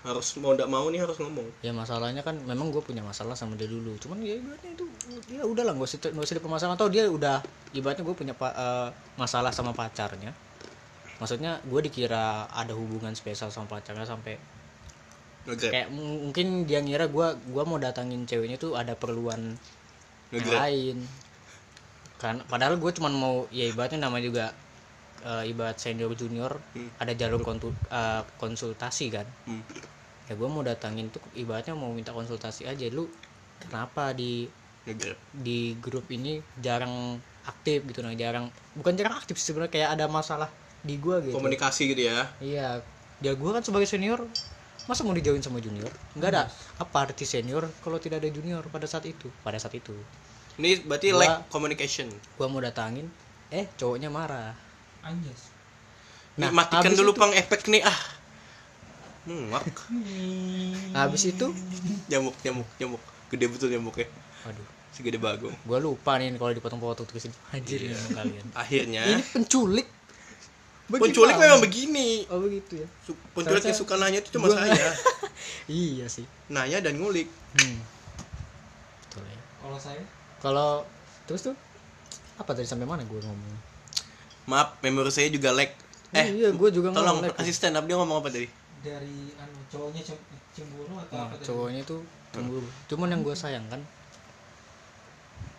harus 0.00 0.32
mau 0.40 0.56
tidak 0.56 0.72
mau 0.72 0.88
nih 0.88 1.04
harus 1.04 1.20
ngomong. 1.20 1.44
Ya 1.60 1.76
masalahnya 1.76 2.24
kan 2.24 2.32
memang 2.48 2.72
gue 2.72 2.80
punya 2.80 3.04
masalah 3.04 3.36
sama 3.36 3.52
dia 3.60 3.68
dulu. 3.68 3.92
Cuman 4.00 4.24
ya 4.24 4.40
ibaratnya 4.40 4.72
itu 4.72 4.84
ya 5.28 5.44
udahlah 5.44 5.76
gak 5.76 5.88
usah 5.92 5.98
gak 6.08 6.24
usah 6.24 6.36
dipermasalahan 6.40 6.76
atau 6.80 6.88
dia 6.88 7.04
udah 7.04 7.44
ibaratnya 7.76 8.04
gue 8.08 8.16
punya 8.16 8.32
eh, 8.32 8.88
masalah 9.20 9.52
sama 9.52 9.76
pacarnya. 9.76 10.32
Maksudnya 11.20 11.60
gue 11.68 11.80
dikira 11.84 12.48
ada 12.48 12.72
hubungan 12.72 13.12
spesial 13.12 13.52
sama 13.52 13.68
pacarnya 13.68 14.08
sampai 14.08 14.40
ngegrab 15.44 15.72
kayak 15.72 15.88
mungkin 15.92 16.68
dia 16.68 16.84
ngira 16.84 17.08
gue 17.08 17.26
gua 17.48 17.64
mau 17.64 17.80
datangin 17.80 18.28
ceweknya 18.28 18.60
tuh 18.60 18.76
ada 18.76 18.96
perluan 18.96 19.56
yang 20.32 20.48
lain. 20.48 20.96
Kan 22.16 22.40
padahal 22.48 22.80
gue 22.80 22.92
cuman 22.96 23.12
mau 23.12 23.34
ya 23.52 23.68
ibaratnya 23.68 24.08
nama 24.08 24.16
juga 24.16 24.56
eh, 25.22 25.44
ibarat 25.46 25.76
senior 25.76 26.12
junior 26.12 26.56
Hmm. 26.72 26.90
ada 26.96 27.12
jalur 27.12 27.40
kontu- 27.40 27.76
eh, 27.88 28.22
konsultasi 28.36 29.06
kan. 29.10 29.26
Hmm. 29.44 29.62
ya 30.24 30.38
gue 30.38 30.46
mau 30.46 30.62
datangin 30.62 31.10
tuh 31.10 31.18
ibaratnya 31.34 31.74
mau 31.74 31.90
minta 31.90 32.14
konsultasi 32.14 32.62
aja 32.62 32.86
lu 32.86 33.10
kenapa 33.58 34.14
di 34.14 34.46
di 35.34 35.74
grup 35.76 36.06
ini 36.08 36.38
jarang 36.56 37.18
aktif 37.42 37.82
gitu 37.82 37.98
nah 37.98 38.14
jarang 38.14 38.46
bukan 38.72 38.94
jarang 38.94 39.18
aktif 39.18 39.42
sebenarnya 39.42 39.74
kayak 39.74 39.90
ada 39.98 40.06
masalah 40.06 40.46
di 40.80 40.96
gua 40.96 41.18
gitu. 41.20 41.34
Komunikasi 41.34 41.82
gitu 41.90 42.06
ya? 42.06 42.30
Iya 42.38 42.80
dia 43.18 43.34
gua 43.34 43.58
kan 43.58 43.66
sebagai 43.66 43.84
senior 43.84 44.22
masa 44.86 45.02
mau 45.02 45.12
dijauhin 45.12 45.42
sama 45.42 45.58
junior? 45.58 45.90
Nggak 46.14 46.30
ada 46.30 46.42
apa 46.78 46.96
arti 47.04 47.26
senior 47.26 47.66
kalau 47.82 47.98
tidak 47.98 48.22
ada 48.22 48.30
junior 48.30 48.62
pada 48.70 48.86
saat 48.86 49.10
itu? 49.10 49.28
Pada 49.42 49.58
saat 49.58 49.74
itu. 49.74 49.92
Ini 50.56 50.86
berarti 50.86 51.10
Gua- 51.10 51.20
lack 51.20 51.50
communication. 51.50 52.06
gua 52.38 52.46
mau 52.46 52.62
datangin 52.62 53.10
eh 53.50 53.66
cowoknya 53.74 54.08
marah 54.08 54.54
Anjas. 55.02 55.50
Nih, 56.34 56.46
Nah, 56.46 56.50
matikan 56.52 56.92
dulu 56.92 57.12
itu- 57.12 57.18
pang 57.18 57.32
efek 57.32 57.66
nih 57.66 57.82
ah. 57.82 58.00
Muak. 59.22 59.64
Habis 60.92 61.22
itu? 61.28 61.46
Nyamuk 62.08 62.34
nyamuk 62.40 62.68
nyamuk. 62.76 63.02
Gede 63.28 63.46
betul 63.46 63.68
nyamuknya. 63.70 64.08
Waduh. 64.42 64.66
Segede 64.90 65.16
bagong 65.16 65.54
gua 65.62 65.78
lupa 65.78 66.18
nih 66.18 66.34
kalau 66.34 66.50
dipotong-potong 66.50 67.06
terus 67.06 67.24
ini 67.24 67.36
anjir 67.50 67.78
Iya. 67.80 67.96
kalian. 68.10 68.46
Akhirnya 68.52 69.00
ini 69.06 69.22
penculik. 69.24 69.86
Penculik 70.90 71.14
Bagaimana? 71.30 71.46
memang 71.46 71.60
begini. 71.62 72.26
Oh 72.26 72.42
begitu 72.42 72.82
ya. 72.82 72.88
Su- 73.00 73.14
penculik 73.30 73.62
yang 73.62 73.76
suka 73.76 73.94
nanya 73.94 74.18
itu 74.18 74.34
cuma 74.34 74.50
gua- 74.50 74.58
saya. 74.58 74.90
Iya 75.70 76.04
sih. 76.06 76.26
Nanya 76.48 76.82
dan 76.82 76.98
ngulik. 76.98 77.30
Hmm. 77.54 77.78
Betul 79.00 79.24
ya. 79.24 79.38
Kalau 79.56 79.78
saya? 79.78 80.02
Kalau 80.40 80.70
terus 81.24 81.40
tuh 81.42 81.54
apa 82.34 82.50
tadi 82.50 82.64
sampai 82.64 82.84
mana 82.84 83.04
gue 83.04 83.20
ngomong 83.20 83.69
maaf 84.46 84.78
memori 84.80 85.10
saya 85.10 85.28
juga 85.28 85.50
lag. 85.50 85.70
Eh, 86.10 86.26
iya 86.32 86.48
gue 86.50 86.68
juga 86.70 86.90
tolong 86.90 87.22
ngomong 87.22 87.30
lag. 87.30 87.38
asisten 87.38 87.72
up 87.72 87.84
dia 87.84 87.96
ngomong 87.96 88.18
apa 88.18 88.28
tadi? 88.28 88.48
Dari 88.80 89.34
anu 89.36 89.58
cowoknya 89.68 90.02
cem- 90.02 90.24
cemburu 90.50 90.94
atau 90.96 91.12
Nah, 91.12 91.24
apa 91.26 91.34
tadi? 91.36 91.46
cowoknya 91.46 91.80
itu 91.82 91.96
cemburu. 92.30 92.68
Cuman 92.86 93.08
yang 93.08 93.22
gue 93.22 93.34
sayang 93.34 93.66
kan? 93.68 93.80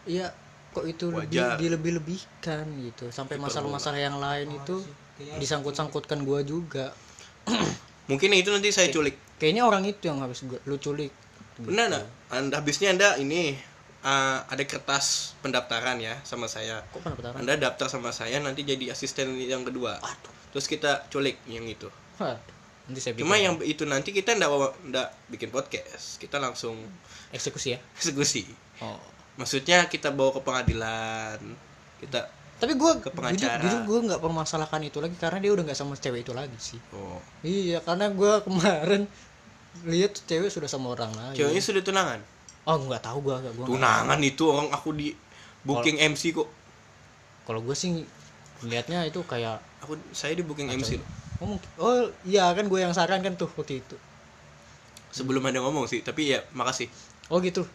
Iya 0.03 0.33
kok 0.71 0.87
itu 0.87 1.05
lebih 1.07 1.29
Wajar. 1.37 1.59
dilebih-lebihkan 1.59 2.65
gitu. 2.81 3.05
Sampai 3.11 3.35
masalah-masalah 3.37 3.99
yang 3.99 4.17
lain 4.17 4.47
Oh, 4.49 4.57
itu 4.57 4.75
disangkut-sangkutkan 5.37 6.23
gue 6.23 6.39
juga. 6.43 6.95
Mungkin 8.09 8.33
itu 8.33 8.49
nanti 8.49 8.71
saya 8.71 8.89
culik. 8.89 9.15
kayaknya 9.37 9.65
orang 9.65 9.81
itu 9.83 10.05
yang 10.05 10.21
habis 10.21 10.43
gua, 10.43 10.61
lu 10.65 10.77
culik. 10.77 11.09
Benar 11.57 11.89
nggak 11.89 12.05
anda 12.29 12.55
habisnya 12.57 12.89
anda 12.89 13.17
ini 13.17 13.57
uh, 14.01 14.37
ada 14.45 14.63
kertas 14.65 15.37
pendaftaran 15.41 15.97
ya 16.01 16.17
sama 16.25 16.49
saya. 16.49 16.81
Kok 16.93 17.01
pendaftaran? 17.01 17.37
Anda 17.41 17.57
daftar 17.57 17.87
sama 17.89 18.11
saya 18.13 18.41
nanti 18.41 18.65
jadi 18.65 18.93
asisten 18.93 19.37
yang 19.37 19.65
kedua. 19.65 20.01
Terus 20.51 20.65
kita 20.67 21.07
culik 21.07 21.39
yang 21.47 21.65
itu. 21.65 21.87
Wah, 22.19 22.37
nanti 22.89 22.99
saya 22.99 23.15
cuma 23.17 23.37
yang 23.39 23.57
itu 23.63 23.87
nanti 23.87 24.11
kita 24.11 24.35
ndak 24.35 24.49
ndak 24.91 25.07
bikin 25.31 25.49
podcast. 25.53 26.19
Kita 26.19 26.41
langsung 26.41 26.75
eksekusi 27.31 27.77
ya? 27.77 27.79
eksekusi. 27.97 28.43
Oh. 28.83 28.99
Maksudnya 29.39 29.87
kita 29.87 30.11
bawa 30.11 30.35
ke 30.35 30.41
pengadilan 30.43 31.39
kita 32.01 32.41
tapi 32.61 32.77
gue 32.77 32.91
Ke 33.01 33.09
pengacara. 33.09 33.57
jujur 33.57 33.81
gue 33.89 33.99
nggak 34.05 34.21
permasalahkan 34.21 34.85
itu 34.85 35.01
lagi 35.01 35.17
karena 35.17 35.41
dia 35.41 35.49
udah 35.49 35.65
nggak 35.65 35.79
sama 35.81 35.97
cewek 35.97 36.21
itu 36.21 36.29
lagi 36.29 36.53
sih. 36.61 36.77
Oh. 36.93 37.17
Iya, 37.41 37.81
karena 37.81 38.13
gue 38.13 38.33
kemarin 38.45 39.09
lihat 39.89 40.21
cewek 40.29 40.53
sudah 40.53 40.69
sama 40.69 40.93
orang 40.93 41.09
lain. 41.09 41.33
Ceweknya 41.33 41.63
sudah 41.63 41.81
tunangan 41.81 42.21
oh 42.65 42.75
nggak 42.77 43.01
tahu 43.01 43.17
gua 43.25 43.41
gua 43.41 43.51
nggak- 43.53 43.69
tunangan 43.69 44.19
itu 44.21 44.43
orang 44.45 44.69
aku 44.69 44.89
di 44.93 45.13
booking 45.61 45.97
MC 46.01 46.33
kok. 46.33 46.49
kalau 47.45 47.61
gue 47.61 47.73
sih 47.73 48.05
lihatnya 48.65 49.01
itu 49.05 49.21
kayak 49.25 49.57
aku 49.81 49.97
saya 50.13 50.37
di 50.37 50.45
booking 50.45 50.69
MC 50.69 51.01
loh. 51.01 51.07
oh, 51.41 51.47
mungkin, 51.57 51.69
oh 51.81 52.09
iya 52.25 52.53
kan 52.53 52.69
gue 52.69 52.79
yang 52.81 52.93
saran 52.93 53.21
kan 53.25 53.33
tuh 53.33 53.49
waktu 53.57 53.81
itu. 53.81 53.97
Sebelum 55.11 55.41
ada 55.43 55.59
ngomong 55.59 55.89
sih 55.89 56.05
tapi 56.05 56.31
ya 56.31 56.45
makasih. 56.53 56.87
Oh 57.33 57.41
gitu. 57.41 57.65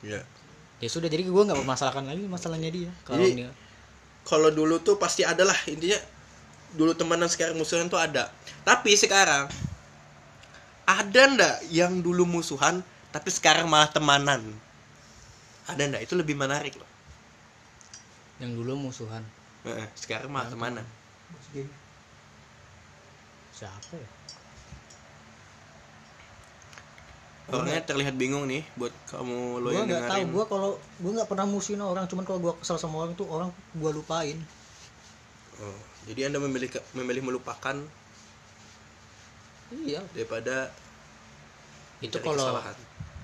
Ya 0.00 0.22
ya 0.80 0.88
sudah 0.88 1.10
jadi 1.12 1.26
gue 1.26 1.42
nggak 1.42 1.58
mempermasalahkan 1.60 2.08
lagi 2.08 2.24
masalahnya 2.24 2.70
dia 2.72 2.90
kalau 3.04 3.20
Jadi- 3.20 3.44
dia 3.44 3.50
kalau 4.24 4.48
dulu 4.48 4.80
tuh 4.80 4.96
pasti 4.96 5.26
ada 5.26 5.44
lah 5.44 5.56
intinya 5.68 5.98
dulu 6.72 6.94
temenan 6.96 7.28
sekarang 7.28 7.58
musuhan 7.58 7.90
tuh 7.90 7.98
ada. 8.00 8.30
Tapi 8.62 8.94
sekarang 8.94 9.50
ada 10.86 11.20
ndak 11.30 11.56
yang 11.70 11.98
dulu 12.00 12.24
musuhan 12.26 12.82
tapi 13.10 13.28
sekarang 13.30 13.66
malah 13.66 13.90
temanan. 13.90 14.42
Ada 15.66 15.86
ndak 15.86 16.02
itu 16.06 16.14
lebih 16.14 16.38
menarik 16.38 16.74
loh. 16.78 16.90
Yang 18.38 18.62
dulu 18.62 18.72
musuhan. 18.90 19.22
Sekarang 19.98 20.30
malah 20.30 20.50
temanan. 20.50 20.86
Bos 21.30 21.46
game. 21.54 21.70
siapa 23.50 23.92
ya? 23.92 24.08
Orangnya 27.50 27.82
terlihat 27.82 28.14
bingung 28.14 28.46
nih 28.46 28.62
buat 28.78 28.94
kamu 29.10 29.58
lo 29.58 29.68
yang 29.74 29.90
nggak 29.90 30.06
tahu. 30.06 30.22
gue 30.38 30.44
kalau 30.46 30.70
gue 31.02 31.12
nggak 31.18 31.28
pernah 31.28 31.46
musuhin 31.50 31.82
orang. 31.82 32.06
Cuman 32.06 32.22
kalau 32.22 32.38
gue 32.38 32.52
kesel 32.62 32.78
sama 32.78 33.04
orang 33.04 33.18
tuh 33.18 33.26
orang 33.26 33.50
gue 33.74 33.90
lupain. 33.90 34.38
Oh, 35.60 35.80
jadi 36.08 36.30
anda 36.30 36.38
memilih 36.40 36.72
memilih 36.96 37.20
melupakan 37.26 37.76
iya. 39.76 40.00
daripada 40.14 40.72
itu 42.00 42.16
kalau 42.22 42.38
kesalahan. 42.38 42.76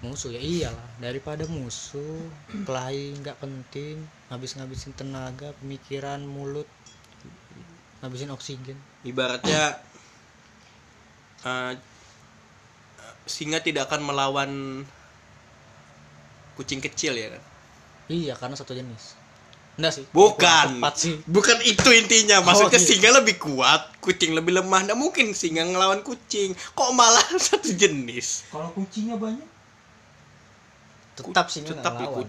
Musuh 0.05 0.33
ya 0.33 0.41
iyalah. 0.41 0.89
Daripada 1.01 1.45
musuh 1.49 2.29
kelahi 2.65 3.17
nggak 3.21 3.39
penting 3.41 4.05
ngabis 4.29 4.59
ngabisin 4.61 4.93
tenaga 4.93 5.53
pemikiran 5.63 6.21
mulut 6.25 6.69
ngabisin 8.03 8.31
oksigen. 8.33 8.77
Ibaratnya 9.03 9.77
eh, 11.49 11.73
singa 13.27 13.59
tidak 13.65 13.89
akan 13.91 14.01
melawan 14.07 14.51
kucing 16.57 16.81
kecil 16.81 17.13
ya 17.17 17.33
kan? 17.33 17.43
Iya 18.07 18.35
karena 18.39 18.55
satu 18.55 18.73
jenis. 18.73 19.17
Enggak 19.77 19.93
sih? 20.01 20.05
Bukan. 20.09 20.81
Tepat 20.81 20.95
sih. 20.97 21.15
Bukan 21.29 21.61
itu 21.69 21.89
intinya. 21.93 22.41
Maksudnya 22.41 22.81
Oh, 22.81 22.81
iya. 22.81 22.89
singa 22.89 23.11
lebih 23.13 23.37
kuat 23.37 23.93
kucing 24.01 24.33
lebih 24.33 24.57
lemah. 24.57 24.89
Nggak 24.89 24.97
mungkin 24.97 25.27
singa 25.37 25.69
ngelawan 25.69 26.01
kucing. 26.01 26.57
Kok 26.73 26.91
malah 26.97 27.21
satu 27.51 27.69
jenis? 27.77 28.49
Kalau 28.49 28.73
kucingnya 28.73 29.21
banyak, 29.21 29.45
tetap 31.17 31.47
sih 31.49 31.65
tetap 31.65 31.97
nggak 31.97 32.13
lawan. 32.13 32.29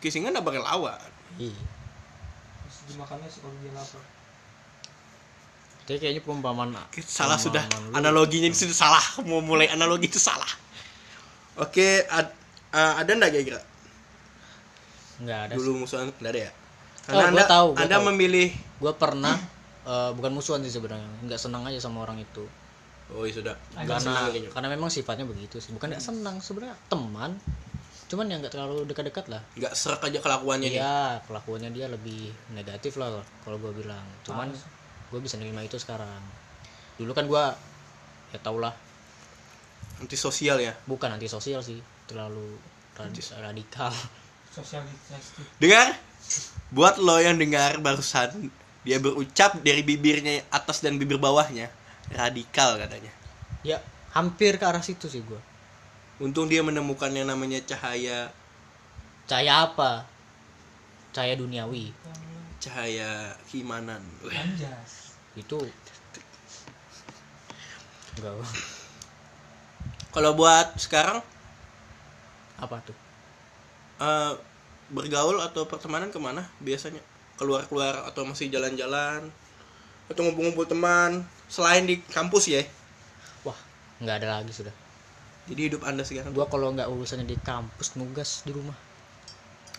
Kucing 0.00 0.12
singa 0.22 0.28
nggak 0.32 0.44
bakal 0.44 0.62
lawan. 0.62 1.00
Iya. 1.40 1.56
Terus 1.56 2.76
dimakannya 2.92 3.28
sih 3.32 3.40
kalau 3.40 3.56
dia 3.64 3.72
lapar. 3.72 4.02
jadi 5.86 5.98
kayaknya 6.02 6.22
perumpamaan 6.26 6.74
salah 7.06 7.38
sudah. 7.38 7.62
lu- 7.62 7.94
analoginya 7.94 8.50
ini 8.50 8.56
sudah 8.58 8.74
salah. 8.74 9.04
Mau 9.22 9.38
mulai 9.38 9.70
analogi 9.70 10.10
itu 10.10 10.18
salah. 10.18 10.50
Oke 11.62 12.02
ad- 12.10 12.34
eh, 12.74 12.92
ada 13.00 13.06
nggak 13.06 13.30
kira-kira? 13.30 13.62
Nggak 15.22 15.38
ada 15.48 15.52
dulu 15.54 15.86
musuhan 15.86 16.10
nggak 16.10 16.32
ada 16.34 16.40
ya? 16.42 16.50
Oh, 17.06 17.14
karena 17.14 17.22
gua 17.22 17.30
anda 17.30 17.44
tahu, 17.46 17.68
gua 17.72 17.80
anda 17.86 17.96
tahu. 17.96 18.06
memilih 18.10 18.48
gue 18.82 18.92
pernah 18.98 19.36
eh, 19.86 20.10
bukan 20.18 20.30
musuhan 20.34 20.60
sih 20.66 20.74
sebenarnya. 20.74 21.06
Nggak 21.22 21.38
senang 21.38 21.62
aja 21.64 21.78
sama 21.78 22.02
orang 22.02 22.18
itu. 22.18 22.44
Oh 23.14 23.22
ya 23.22 23.30
sudah. 23.30 23.54
Agak 23.78 24.02
karena 24.02 24.14
karena 24.50 24.68
memang 24.74 24.90
sifatnya 24.90 25.22
begitu 25.22 25.62
sih. 25.62 25.70
Bukan 25.70 25.86
nggak 25.94 26.02
senang 26.02 26.42
sebenarnya 26.42 26.74
teman 26.90 27.38
cuman 28.06 28.30
yang 28.30 28.38
nggak 28.38 28.54
terlalu 28.54 28.86
dekat-dekat 28.86 29.26
lah 29.26 29.42
nggak 29.58 29.74
serak 29.74 30.02
aja 30.06 30.22
kelakuannya 30.22 30.68
nih 30.70 30.78
Iya, 30.78 31.18
kelakuannya 31.26 31.70
dia 31.74 31.86
lebih 31.90 32.30
negatif 32.54 32.94
lah 32.96 33.18
kalau 33.42 33.58
gue 33.58 33.72
bilang. 33.74 34.02
Cuman 34.22 34.46
gue 35.10 35.20
bisa 35.20 35.34
nerima 35.36 35.62
itu 35.62 35.74
sekarang. 35.74 36.22
Dulu 36.98 37.10
kan 37.10 37.26
gue 37.26 37.44
ya 38.30 38.38
tau 38.42 38.58
lah, 38.58 38.74
antisosial 39.98 40.58
ya 40.58 40.74
bukan 40.84 41.08
antisosial 41.10 41.62
sih, 41.62 41.78
terlalu 42.06 42.58
radi- 42.94 43.34
radikal. 43.38 43.90
Sosialisasi. 44.50 45.60
dengar 45.60 45.92
buat 46.72 46.96
lo 46.96 47.20
yang 47.20 47.36
dengar 47.36 47.76
barusan 47.78 48.48
dia 48.82 48.96
berucap 48.96 49.60
dari 49.60 49.84
bibirnya 49.84 50.40
atas 50.48 50.80
dan 50.80 50.96
bibir 50.96 51.20
bawahnya 51.20 51.68
radikal 52.08 52.78
katanya 52.78 53.12
ya, 53.60 53.82
hampir 54.14 54.56
ke 54.56 54.64
arah 54.64 54.80
situ 54.80 55.10
sih 55.10 55.20
gue. 55.20 55.36
Untung 56.16 56.48
dia 56.48 56.64
menemukan 56.64 57.12
yang 57.12 57.28
namanya 57.28 57.60
cahaya 57.64 58.32
Cahaya 59.26 59.66
apa? 59.66 60.06
Cahaya 61.10 61.34
duniawi. 61.34 61.90
cahaya 62.62 63.34
keimanan 63.50 64.00
Anjas. 64.24 65.12
Itu 65.36 65.60
enggak 68.16 68.32
kalau 70.16 70.32
buat 70.32 70.80
sekarang 70.80 71.20
apa 72.56 72.80
tuh? 72.80 72.96
eh, 74.00 74.32
bergaul 74.88 75.36
atau 75.44 75.68
pertemanan 75.68 76.08
ke 76.08 76.16
mana 76.16 76.48
biasanya 76.64 77.04
keluar 77.36 77.68
keluar 77.68 78.08
atau 78.08 78.24
masih 78.24 78.48
jalan-jalan 78.48 79.28
atau 80.08 80.20
ngumpul-ngumpul 80.24 80.64
teman 80.64 81.20
selain 81.52 81.84
di 81.84 82.00
kampus 82.08 82.48
ya 82.48 82.64
Wah, 83.44 83.58
nggak 84.00 84.24
ada 84.24 84.40
lagi 84.40 84.52
sudah. 84.56 84.85
Jadi 85.46 85.60
hidup 85.70 85.82
anda 85.86 86.02
sekarang 86.02 86.34
Gua 86.34 86.46
kalau 86.50 86.74
nggak 86.74 86.90
urusannya 86.90 87.26
di 87.26 87.38
kampus 87.38 87.94
nugas 87.94 88.42
di 88.42 88.52
rumah. 88.52 88.74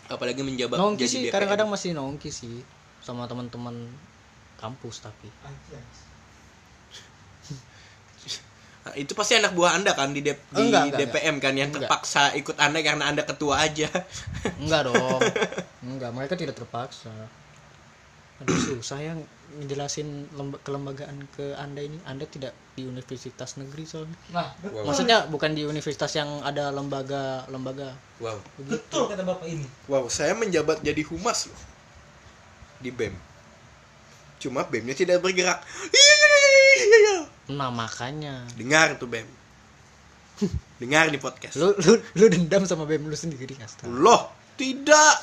apalagi 0.07 0.39
menjabat 0.39 0.79
Nongki 0.79 1.03
jadi 1.03 1.11
sih, 1.11 1.21
BPM. 1.27 1.33
kadang-kadang 1.35 1.67
masih 1.67 1.91
nongki 1.91 2.31
sih 2.31 2.63
sama 3.03 3.27
teman-teman 3.27 3.75
kampus 4.55 5.03
tapi. 5.03 5.27
Nah, 8.87 8.95
itu 8.95 9.11
pasti 9.11 9.35
anak 9.35 9.51
buah 9.51 9.75
anda 9.75 9.91
kan 9.91 10.15
di, 10.15 10.23
D- 10.23 10.31
di 10.31 10.63
Enggak, 10.63 10.95
enggak, 10.95 10.99
DPM 11.11 11.35
kan 11.43 11.51
yang 11.59 11.67
Enggak. 11.75 11.91
terpaksa 11.91 12.31
ikut 12.39 12.55
anda 12.55 12.79
karena 12.79 13.11
anda 13.11 13.27
ketua 13.27 13.59
aja 13.59 13.91
Enggak 14.63 14.87
dong. 14.87 15.19
Enggak, 15.91 16.11
mereka 16.15 16.39
tidak 16.39 16.55
terpaksa. 16.55 17.11
Aduh 18.37 18.53
susah 18.77 19.01
yang 19.01 19.19
ngejelasin 19.57 20.29
lemba- 20.31 20.61
kelembagaan 20.61 21.25
ke 21.33 21.57
Anda 21.57 21.81
ini. 21.81 21.97
Anda 22.03 22.25
tidak 22.25 22.53
di 22.77 22.85
universitas 22.85 23.57
negeri 23.57 23.83
soalnya. 23.83 24.13
Nah, 24.29 24.53
betul. 24.59 24.85
Maksudnya 24.85 25.25
bukan 25.25 25.57
di 25.57 25.65
universitas 25.65 26.13
yang 26.13 26.29
ada 26.41 26.69
lembaga-lembaga. 26.69 27.97
wow 28.17 28.37
betul 28.59 29.09
kata 29.09 29.21
bapak 29.21 29.45
ini. 29.45 29.65
wow 29.85 30.05
saya 30.07 30.33
menjabat 30.33 30.81
jadi 30.81 31.01
humas 31.05 31.45
loh 31.45 31.61
di 32.77 32.89
BEM 32.89 33.13
cuma 34.37 34.61
BEM-nya 34.63 34.93
tidak 34.93 35.21
bergerak 35.21 35.61
Nah, 37.47 37.69
makanya 37.69 38.41
dengar 38.53 38.97
tuh 38.97 39.05
BEM 39.05 39.29
dengar 40.77 41.09
di 41.09 41.17
podcast 41.17 41.57
lu 41.57 41.73
lu 41.79 41.93
lu 42.13 42.25
dendam 42.27 42.65
sama 42.65 42.83
BEM 42.83 43.05
lu 43.05 43.13
sendiri 43.13 43.53
astaga. 43.57 43.85
loh 43.87 44.29
tidak 44.53 45.21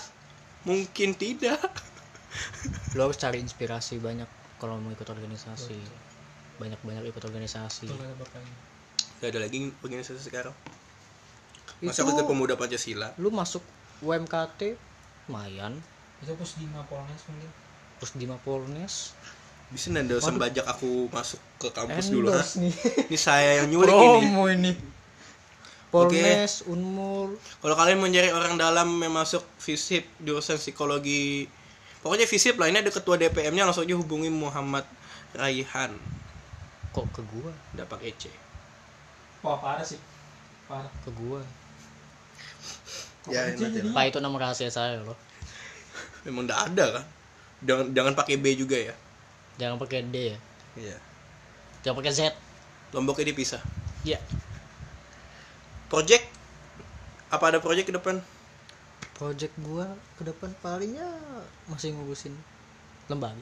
mungkin 0.62 1.14
tidak 1.14 1.62
Lu 2.94 3.06
harus 3.06 3.18
cari 3.18 3.38
inspirasi 3.42 3.98
banyak 4.02 4.26
kalau 4.58 4.78
mau 4.78 4.90
ikut 4.90 5.06
organisasi. 5.06 5.78
Banyak-banyak 6.58 7.02
ikut 7.10 7.24
organisasi. 7.26 7.90
Ini. 7.90 8.44
Gak 9.24 9.32
ada 9.32 9.40
lagi 9.40 9.72
organisasi 9.80 10.20
sekarang 10.20 10.52
Itu 11.80 11.88
masa 11.88 12.04
ikut 12.04 12.28
pemuda 12.28 12.60
pancasila 12.60 13.16
lu 13.16 13.32
masuk 13.32 13.64
UMKT 14.04 14.76
lumayan 15.32 15.80
Itu 16.20 16.36
pos 16.36 16.60
di 16.60 16.68
Polnes 16.68 17.22
mungkin. 17.24 17.50
terus 17.96 18.12
di 18.20 18.26
Mapolnes 18.28 19.16
bisa 19.72 19.88
nanda 19.88 20.20
sembajak 20.20 20.68
aku 20.68 21.08
masuk 21.08 21.40
ke 21.56 21.72
kampus 21.72 22.12
dulu 22.12 22.28
ha? 22.28 22.44
nih 22.60 22.74
ini 23.08 23.18
saya 23.18 23.64
yang 23.64 23.72
nyulik 23.72 23.90
ini 23.90 23.96
promo 23.96 24.44
ini 24.52 24.72
Polnes 25.88 26.68
Unmul 26.68 27.40
kalau 27.64 27.74
kalian 27.80 28.04
mau 28.04 28.10
nyari 28.10 28.28
orang 28.28 28.60
dalam 28.60 28.92
yang 29.00 29.14
masuk 29.14 29.40
FISIP 29.56 30.04
jurusan 30.20 30.60
psikologi 30.60 31.48
pokoknya 32.04 32.28
FISIP 32.28 32.60
lah 32.60 32.68
ini 32.68 32.84
ada 32.84 32.92
ketua 32.92 33.16
DPM 33.16 33.56
nya 33.56 33.64
langsung 33.64 33.88
aja 33.88 33.96
hubungi 33.96 34.28
Muhammad 34.28 34.84
Raihan. 35.32 35.96
Kok 36.92 37.06
ke 37.10 37.22
gua? 37.24 37.50
Nggak 37.72 37.88
pakai 37.88 38.12
C. 38.20 38.28
Wah, 39.40 39.56
parah 39.56 39.82
sih. 39.82 39.98
Parah. 40.68 40.92
ke 41.02 41.10
gua. 41.16 41.40
Ya 43.32 43.48
pak 43.96 44.04
itu 44.12 44.18
nama 44.20 44.36
rahasia 44.36 44.68
saya 44.68 45.00
loh. 45.00 45.16
Memang 46.28 46.44
nggak 46.44 46.60
ada 46.70 47.00
kan? 47.00 47.04
Jangan 47.64 47.86
jangan 47.96 48.12
pakai 48.12 48.36
B 48.36 48.52
juga 48.52 48.76
ya? 48.76 48.94
Jangan 49.56 49.80
pakai 49.80 50.04
D 50.04 50.36
ya? 50.36 50.38
Iya. 50.76 50.96
Jangan 51.82 51.96
pakai 52.04 52.12
Z. 52.12 52.20
Lomboknya 52.92 53.32
dipisah? 53.32 53.64
Ya 54.04 54.20
project? 55.94 56.26
Apa 57.30 57.54
ada 57.54 57.58
project 57.62 57.86
ke 57.86 57.94
depan 57.94 58.18
project 59.14 59.54
gua 59.62 59.86
ke 60.18 60.22
depan 60.26 60.50
palingnya 60.60 61.06
masih 61.70 61.94
ngurusin 61.94 62.34
lembaga. 63.06 63.40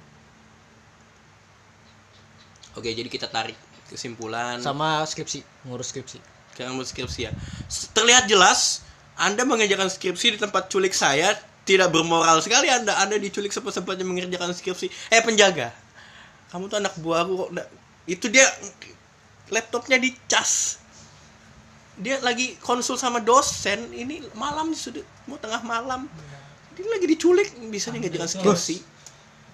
Oke 2.77 2.93
jadi 2.93 3.09
kita 3.09 3.29
tarik 3.29 3.57
kesimpulan. 3.89 4.61
Sama 4.61 5.05
skripsi 5.05 5.45
ngurus 5.69 5.93
skripsi. 5.93 6.19
Sekarang 6.53 6.77
buat 6.77 6.89
skripsi 6.89 7.21
ya. 7.29 7.33
Terlihat 7.97 8.29
jelas 8.29 8.85
anda 9.17 9.45
mengerjakan 9.45 9.93
skripsi 9.93 10.37
di 10.37 10.39
tempat 10.41 10.73
culik 10.73 10.97
saya 10.97 11.37
tidak 11.69 11.93
bermoral 11.93 12.41
sekali 12.41 12.69
anda. 12.73 12.97
Anda 13.01 13.21
diculik 13.21 13.53
sempat 13.53 13.77
sempatnya 13.77 14.09
mengerjakan 14.09 14.57
skripsi. 14.57 14.89
Eh 15.13 15.21
penjaga. 15.21 15.73
Kamu 16.53 16.69
tuh 16.69 16.81
anak 16.81 16.97
buahku 17.01 17.33
kok 17.39 17.51
itu 18.05 18.27
dia 18.29 18.45
laptopnya 19.49 19.97
dicas 19.97 20.82
dia 21.95 22.17
lagi 22.19 22.57
konsul 22.59 22.97
sama 22.97 23.21
dosen 23.21 23.91
ini 23.91 24.21
malam 24.33 24.73
sudah 24.73 25.01
mau 25.25 25.37
tengah 25.37 25.61
malam 25.63 26.09
dia 26.73 26.87
lagi 26.87 27.05
diculik 27.07 27.53
bisa 27.69 27.91
ngerjakan 27.91 28.17
itu 28.17 28.33
skripsi 28.33 28.77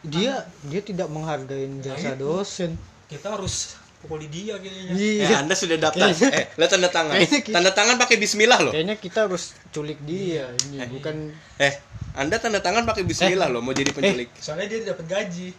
dia 0.04 0.34
dia 0.62 0.80
tidak 0.80 1.08
menghargai 1.08 1.66
jasa 1.78 2.14
dosen 2.14 2.78
kita 3.06 3.32
harus 3.32 3.74
pukuli 3.98 4.26
dia 4.26 4.54
kayaknya 4.54 4.94
Eh, 4.94 5.26
iya 5.26 5.42
anda 5.42 5.52
sudah 5.52 5.74
daftar. 5.76 6.06
Eh, 6.06 6.46
lihat 6.54 6.70
tanda 6.70 6.86
tangan. 6.86 7.18
Kita- 7.18 7.50
Tanda 7.50 7.70
tangan 7.72 7.98
pakai 7.98 8.14
bismillah 8.14 8.60
loh. 8.60 8.70
kayaknya 8.70 8.94
kita 8.94 9.26
harus 9.26 9.58
culik 9.68 9.98
dia 10.00 10.46
ini 10.64 10.86
bukan 10.88 11.34
Eh, 11.58 11.74
Anda 12.14 12.38
tanda 12.38 12.58
tangan 12.58 12.82
pakai 12.84 13.02
bismillah 13.02 13.46
loh 13.48 13.58
mau 13.58 13.70
jadi 13.70 13.90
penculik. 13.90 14.30
soalnya 14.36 14.66
dia 14.68 14.86
dapat 14.86 15.02
gaji 15.04 15.50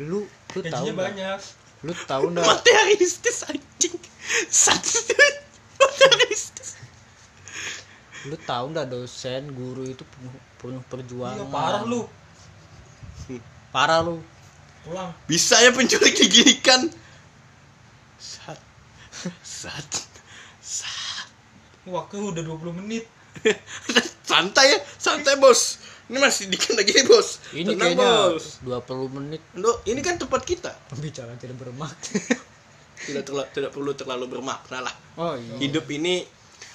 lu 0.00 0.22
lu 0.22 0.60
tahu 0.60 0.62
gajinya 0.62 0.86
nggak? 0.86 1.02
banyak 1.02 1.40
lu 1.82 1.92
tahu 2.00 2.24
nggak 2.30 2.44
Materialistis 2.52 3.38
anjing. 3.44 3.96
Satu. 4.46 5.02
Lu 8.28 8.36
tahu 8.36 8.64
nggak 8.70 8.88
dosen 8.88 9.48
guru 9.50 9.82
itu 9.82 10.04
penuh 10.04 10.32
penuh 10.60 10.82
perjuangan 10.86 11.40
iya 11.40 11.46
parah 11.48 11.82
lu 11.82 12.04
parah 13.72 14.00
lu 14.04 14.20
pulang 14.84 15.08
Bisa 15.24 15.56
ya 15.56 15.72
penculik 15.72 16.12
diginikan. 16.12 16.92
Sat. 18.16 18.60
Sat. 19.40 19.88
Sat. 20.60 21.28
waktu 21.88 22.20
udah 22.20 22.44
20 22.44 22.76
menit 22.76 23.08
santai 24.30 24.68
ya, 24.68 24.78
santai 24.94 25.40
bos. 25.40 25.80
Ini 26.06 26.18
masih 26.18 26.50
dikit 26.50 26.76
lagi 26.76 26.92
nih 26.92 27.06
bos. 27.06 27.40
ini 27.50 27.72
Tenang, 27.72 27.96
kayaknya 27.96 28.08
bos. 28.28 28.44
20 28.60 29.16
menit 29.16 29.40
Loh, 29.54 29.80
ini 29.84 30.00
kan 30.00 30.18
tempat 30.18 30.44
kita. 30.44 30.76
pembicaraan 30.88 31.34
tidak 31.34 31.56
bermakna 31.56 31.96
Tidak 33.00 33.22
terla- 33.24 33.48
tidak 33.48 33.72
perlu 33.72 33.96
terlalu 33.96 34.28
bermakna 34.28 34.84
lah. 34.84 34.94
Oh 35.16 35.34
iya. 35.34 35.54
Hidup 35.62 35.86
ini 35.90 36.26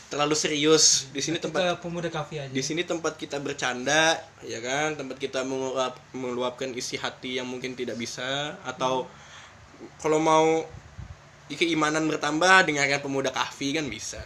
terlalu 0.09 0.35
serius. 0.37 1.11
Di 1.11 1.21
sini 1.21 1.41
tempat 1.41 1.61
kita 1.61 1.75
pemuda 1.81 2.09
kafe 2.13 2.39
aja. 2.39 2.51
di 2.51 2.63
sini 2.63 2.87
tempat 2.87 3.19
kita 3.19 3.37
bercanda 3.41 4.15
ya 4.45 4.59
kan? 4.63 4.95
Tempat 4.95 5.17
kita 5.19 5.43
menguap, 5.43 5.97
meluapkan 6.15 6.71
isi 6.71 6.95
hati 6.95 7.37
yang 7.41 7.47
mungkin 7.49 7.75
tidak 7.75 7.99
bisa 7.99 8.55
atau 8.63 9.09
kalau 9.99 10.23
mau 10.23 10.63
keimanan 11.51 12.07
bertambah 12.09 12.65
dengarkan 12.65 13.03
pemuda 13.03 13.29
kahfi 13.29 13.75
kan 13.75 13.85
bisa. 13.91 14.21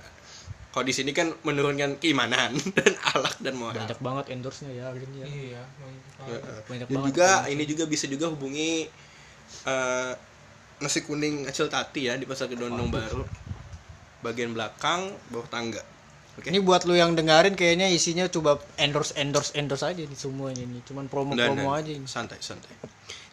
Kalau 0.69 0.86
di 0.86 0.93
sini 0.93 1.10
kan 1.17 1.34
menurunkan 1.41 1.98
keimanan 1.98 2.54
dan 2.78 2.93
alak 3.15 3.36
dan 3.41 3.58
moral. 3.58 3.89
Banyak 3.89 4.02
banget 4.06 4.26
endorse 4.38 4.69
nya 4.69 4.72
ya 4.78 4.88
gini 4.93 5.26
ya. 5.26 5.26
Iya 5.26 5.63
banyak 5.65 6.06
banget. 6.13 6.41
Banyak 6.69 6.88
dan 6.88 6.95
banget 6.95 7.08
juga 7.10 7.30
ini 7.50 7.63
juga 7.65 7.84
bisa 7.89 8.06
juga 8.06 8.26
hubungi 8.30 8.86
eh, 9.65 10.13
nasi 10.80 11.04
kuning 11.04 11.50
acil 11.50 11.67
tati 11.67 12.08
ya 12.08 12.15
di 12.15 12.24
pasar 12.24 12.48
kedondong 12.48 12.88
baru 12.88 13.24
bagian 14.21 14.51
belakang 14.55 15.13
bawah 15.32 15.47
tangga. 15.47 15.82
Oke. 16.39 16.51
Ini 16.51 16.63
buat 16.63 16.88
lu 16.88 16.95
yang 16.95 17.15
dengerin 17.19 17.55
kayaknya 17.55 17.91
isinya 17.91 18.27
coba 18.32 18.60
endorse 18.79 19.12
endorse 19.19 19.51
endorse 19.60 19.84
aja 19.84 19.99
nih 19.99 20.15
semuanya 20.15 20.63
ini. 20.63 20.79
Cuman 20.88 21.12
promo 21.12 21.36
Dan- 21.36 21.55
promo 21.55 21.75
dan 21.75 21.79
aja 21.84 21.91
ini. 21.91 22.08
santai 22.08 22.39
santai. 22.39 22.71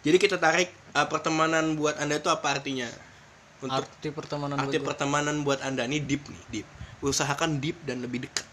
Jadi 0.02 0.16
kita 0.18 0.38
tarik 0.38 0.70
uh, 0.94 1.06
pertemanan 1.06 1.74
buat 1.78 1.98
anda 1.98 2.18
itu 2.18 2.30
apa 2.30 2.58
artinya? 2.58 2.86
Untuk 3.62 3.82
arti 3.86 4.08
pertemanan 4.10 4.56
arti 4.58 4.78
buat 4.78 4.86
pertemanan 4.94 5.36
buat 5.46 5.60
anda. 5.62 5.86
Ini 5.86 6.02
deep 6.02 6.26
nih 6.26 6.42
deep. 6.50 6.66
Usahakan 7.02 7.62
deep 7.62 7.78
dan 7.86 8.02
lebih 8.02 8.26
dekat 8.26 8.46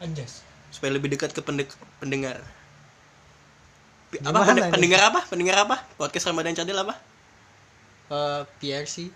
anjas. 0.00 0.44
Supaya 0.72 0.92
lebih 0.96 1.12
dekat 1.12 1.32
ke 1.32 1.40
pendek- 1.40 1.76
pendengar. 2.00 2.40
Apa? 4.14 4.20
Gimana 4.20 4.44
pende- 4.46 4.62
nih? 4.62 4.72
pendengar 4.72 5.00
apa? 5.12 5.20
Pendengar 5.26 5.56
apa? 5.66 5.76
Podcast 5.96 6.28
ramadan 6.28 6.54
cadel 6.56 6.78
apa? 6.78 6.94
Eh, 8.04 8.42
PRC 8.60 9.08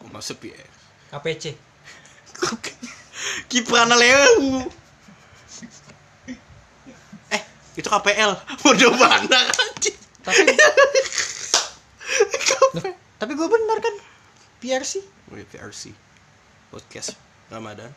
oh, 0.00 0.08
masuk 0.08 0.48
ya 0.48 0.56
KPC 1.12 1.52
Kiprana 3.50 3.96
Leo 3.96 4.22
eh 7.30 7.42
itu 7.74 7.88
KPL 7.88 8.32
bodoh 8.62 8.92
banget 8.98 9.30
anjing. 9.34 9.96
Tapi 10.24 10.40
Loh, 12.74 12.90
tapi 13.22 13.32
gue 13.38 13.48
benar 13.48 13.78
kan? 13.78 13.94
PRC 14.58 14.92
Oh, 15.30 15.36
iya, 15.38 15.46
PRC 15.46 15.94
podcast 16.68 17.16
Ramadan. 17.48 17.90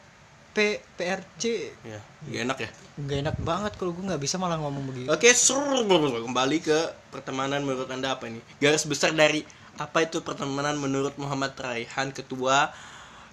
P 0.54 0.82
PRC 0.98 1.44
ya 1.86 2.00
gak 2.02 2.42
enak 2.50 2.58
ya? 2.62 2.70
Nggak 2.98 3.18
enak 3.26 3.38
banget 3.42 3.72
kalau 3.78 3.92
gue 3.94 4.04
nggak 4.10 4.22
bisa 4.22 4.42
malah 4.42 4.58
ngomong 4.58 4.90
begitu. 4.90 5.10
Oke, 5.10 5.30
sur, 5.38 5.62
kembali 5.86 6.58
ke 6.62 6.80
pertemanan 7.14 7.62
menurut 7.62 7.90
Anda 7.94 8.18
apa 8.18 8.26
ini? 8.26 8.42
Garis 8.58 8.86
besar 8.90 9.14
dari 9.14 9.46
apa 9.78 10.02
itu 10.02 10.26
pertemanan 10.26 10.82
menurut 10.82 11.14
Muhammad 11.22 11.54
Raihan 11.54 12.10
ketua 12.10 12.74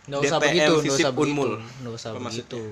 nggak 0.04 0.20
usah 0.20 0.36
DPM 0.36 0.50
begitu 0.50 0.72
nggak 0.84 0.96
usah 1.00 1.12
Unmul. 1.14 1.50
nggak 1.80 1.92
usah 1.92 2.10
begitu 2.12 2.62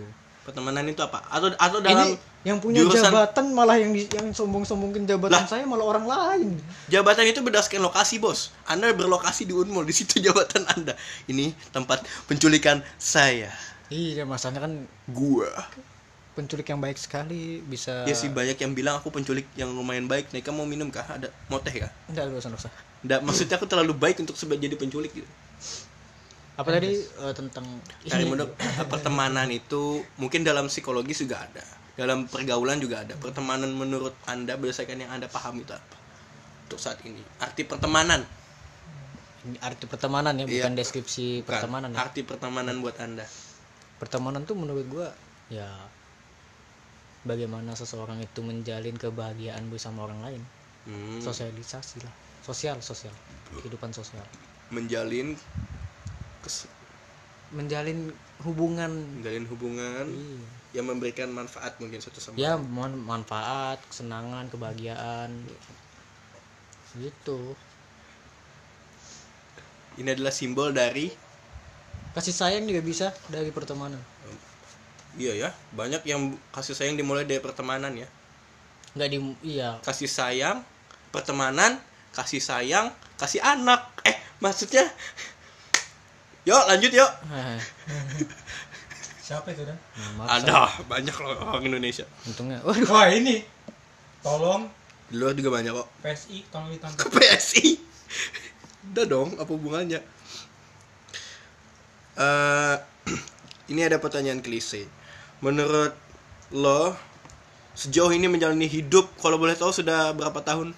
Pertemanan 0.42 0.82
itu 0.90 0.98
apa? 0.98 1.22
Atau 1.30 1.54
atau 1.54 1.78
dalam 1.78 2.02
ini 2.02 2.18
yang 2.42 2.58
punya 2.58 2.82
jurusan- 2.82 3.14
jabatan 3.14 3.54
malah 3.54 3.78
yang 3.78 3.94
yang 3.94 4.34
sombong-sombongin 4.34 5.06
jabatan 5.06 5.38
Lah. 5.38 5.46
saya 5.46 5.62
malah 5.62 5.86
orang 5.86 6.02
lain 6.02 6.58
jabatan 6.90 7.30
itu 7.30 7.38
berdasarkan 7.38 7.78
lokasi, 7.78 8.18
Bos. 8.18 8.50
Anda 8.66 8.90
berlokasi 8.90 9.46
di 9.46 9.54
Unmul, 9.54 9.86
di 9.86 9.94
situ 9.94 10.18
jabatan 10.26 10.66
Anda. 10.66 10.98
Ini 11.30 11.54
tempat 11.70 12.02
penculikan 12.26 12.82
saya. 12.98 13.54
iya 13.86 14.26
masalahnya 14.26 14.66
kan 14.66 14.72
Gua. 15.06 15.46
penculik 16.34 16.66
yang 16.66 16.82
baik 16.82 16.98
sekali 16.98 17.62
bisa 17.62 18.02
Ya 18.02 18.16
sih 18.16 18.26
banyak 18.26 18.58
yang 18.58 18.74
bilang 18.74 18.98
aku 18.98 19.14
penculik 19.14 19.46
yang 19.54 19.70
lumayan 19.70 20.10
baik. 20.10 20.34
Nih, 20.34 20.42
kamu 20.42 20.58
mau 20.58 20.66
minum 20.66 20.90
kah? 20.90 21.06
Ada 21.06 21.30
mau 21.46 21.62
teh 21.62 21.70
kah? 21.76 21.92
enggak 22.10 22.26
usah 22.34 22.50
usah 22.50 22.72
Nggak, 23.06 23.20
maksudnya 23.22 23.54
aku 23.54 23.70
terlalu 23.70 23.94
baik 23.94 24.18
untuk 24.18 24.34
sebab 24.34 24.58
jadi 24.58 24.74
penculik 24.74 25.14
gitu. 25.14 25.28
Apa 26.52 26.68
tadi? 26.68 26.92
Eh, 27.00 27.34
tentang 27.34 27.64
Dari 28.04 28.24
menurut 28.28 28.52
pertemanan 28.92 29.48
itu 29.48 30.04
mungkin 30.20 30.44
dalam 30.44 30.68
psikologi 30.68 31.16
juga 31.16 31.42
ada, 31.48 31.64
dalam 31.96 32.28
pergaulan 32.28 32.76
juga 32.76 33.02
ada. 33.04 33.16
Pertemanan 33.16 33.72
menurut 33.72 34.12
anda 34.28 34.56
berdasarkan 34.60 35.00
yang 35.00 35.10
anda 35.12 35.26
paham 35.26 35.60
itu 35.60 35.72
apa? 35.72 35.96
Untuk 36.68 36.78
saat 36.80 37.00
ini, 37.04 37.20
arti 37.40 37.64
pertemanan, 37.64 38.24
ini 39.44 39.56
arti 39.60 39.84
pertemanan 39.88 40.36
ya 40.36 40.44
Iya. 40.44 40.64
bukan 40.64 40.72
deskripsi 40.76 41.42
Bukan, 41.42 41.48
pertemanan 41.48 41.88
ya. 41.92 41.98
arti 42.00 42.20
pertemanan 42.24 42.76
buat 42.80 42.96
anda. 43.00 43.26
pertemanan 44.00 44.42
tuh 44.42 44.58
menurut 44.58 44.82
gua 44.90 45.08
ya 45.46 45.68
bagaimana 47.22 47.70
seseorang 47.78 48.18
itu 48.18 48.42
menjalin 48.42 48.98
kebahagiaan 48.98 49.70
bersama 49.70 50.02
orang 50.06 50.20
lain. 50.26 50.42
Hmm, 50.90 51.22
sosialisasi 51.22 52.02
lah. 52.02 52.14
Sosial 52.42 52.82
sosial. 52.82 53.14
Kehidupan 53.62 53.94
sosial. 53.94 54.26
Menjalin, 54.74 55.38
kes- 56.42 56.70
menjalin 57.52 58.10
hubungan. 58.42 58.90
Menjalin 59.20 59.46
hubungan 59.46 60.06
iya. 60.08 60.80
yang 60.80 60.86
memberikan 60.88 61.28
manfaat 61.30 61.76
mungkin 61.78 62.00
satu 62.00 62.18
sama 62.18 62.36
ya 62.40 62.56
man- 62.56 62.98
manfaat 62.98 63.78
kesenangan 63.86 64.48
kebahagiaan. 64.48 65.30
Gitu. 66.96 67.56
Ini 70.00 70.16
adalah 70.16 70.32
simbol 70.32 70.72
dari, 70.72 71.12
kasih 72.16 72.32
sayang 72.32 72.64
juga 72.64 72.80
bisa 72.80 73.12
dari 73.28 73.52
pertemanan. 73.52 74.00
Iya 75.20 75.36
ya, 75.36 75.50
banyak 75.76 76.08
yang 76.08 76.32
kasih 76.56 76.72
sayang 76.72 76.96
dimulai 76.96 77.28
dari 77.28 77.44
pertemanan 77.44 77.92
ya. 77.92 78.08
nggak 78.96 79.08
di 79.08 79.18
iya. 79.44 79.76
Kasih 79.84 80.08
sayang, 80.08 80.64
pertemanan, 81.12 81.80
kasih 82.16 82.40
sayang, 82.40 82.92
kasih 83.20 83.44
anak. 83.44 83.88
Eh, 84.08 84.16
maksudnya, 84.40 84.88
yuk 86.42 86.62
lanjut 86.66 86.92
yuk. 86.92 87.08
siapa 89.22 89.54
itu 89.54 89.62
dan 89.62 89.78
Maaf, 90.18 90.42
Ada 90.42 90.82
banyak 90.84 91.14
loh 91.14 91.38
orang 91.40 91.64
Indonesia. 91.64 92.04
untungnya 92.26 92.58
waduh 92.66 92.90
wah 92.90 93.06
ini 93.06 93.46
tolong 94.20 94.66
Di 95.06 95.20
luar 95.20 95.36
juga 95.36 95.52
banyak 95.52 95.72
kok. 95.72 95.88
PSI 96.02 96.36
tolong 96.48 96.72
ditangkap 96.72 97.04
Ke 97.04 97.08
PSI. 97.12 97.76
Udah 98.92 99.04
dong, 99.06 99.30
apa 99.36 99.50
hubungannya? 99.52 100.00
Eh, 102.16 102.76
ini 103.72 103.80
ada 103.84 104.00
pertanyaan 104.00 104.40
klise. 104.40 104.88
Menurut 105.40 105.92
lo 106.50 106.96
sejauh 107.72 108.12
ini 108.12 108.28
menjalani 108.28 108.66
hidup, 108.66 109.08
kalau 109.20 109.36
boleh 109.36 109.52
tahu 109.52 109.72
sudah 109.72 110.12
berapa 110.12 110.40
tahun 110.40 110.72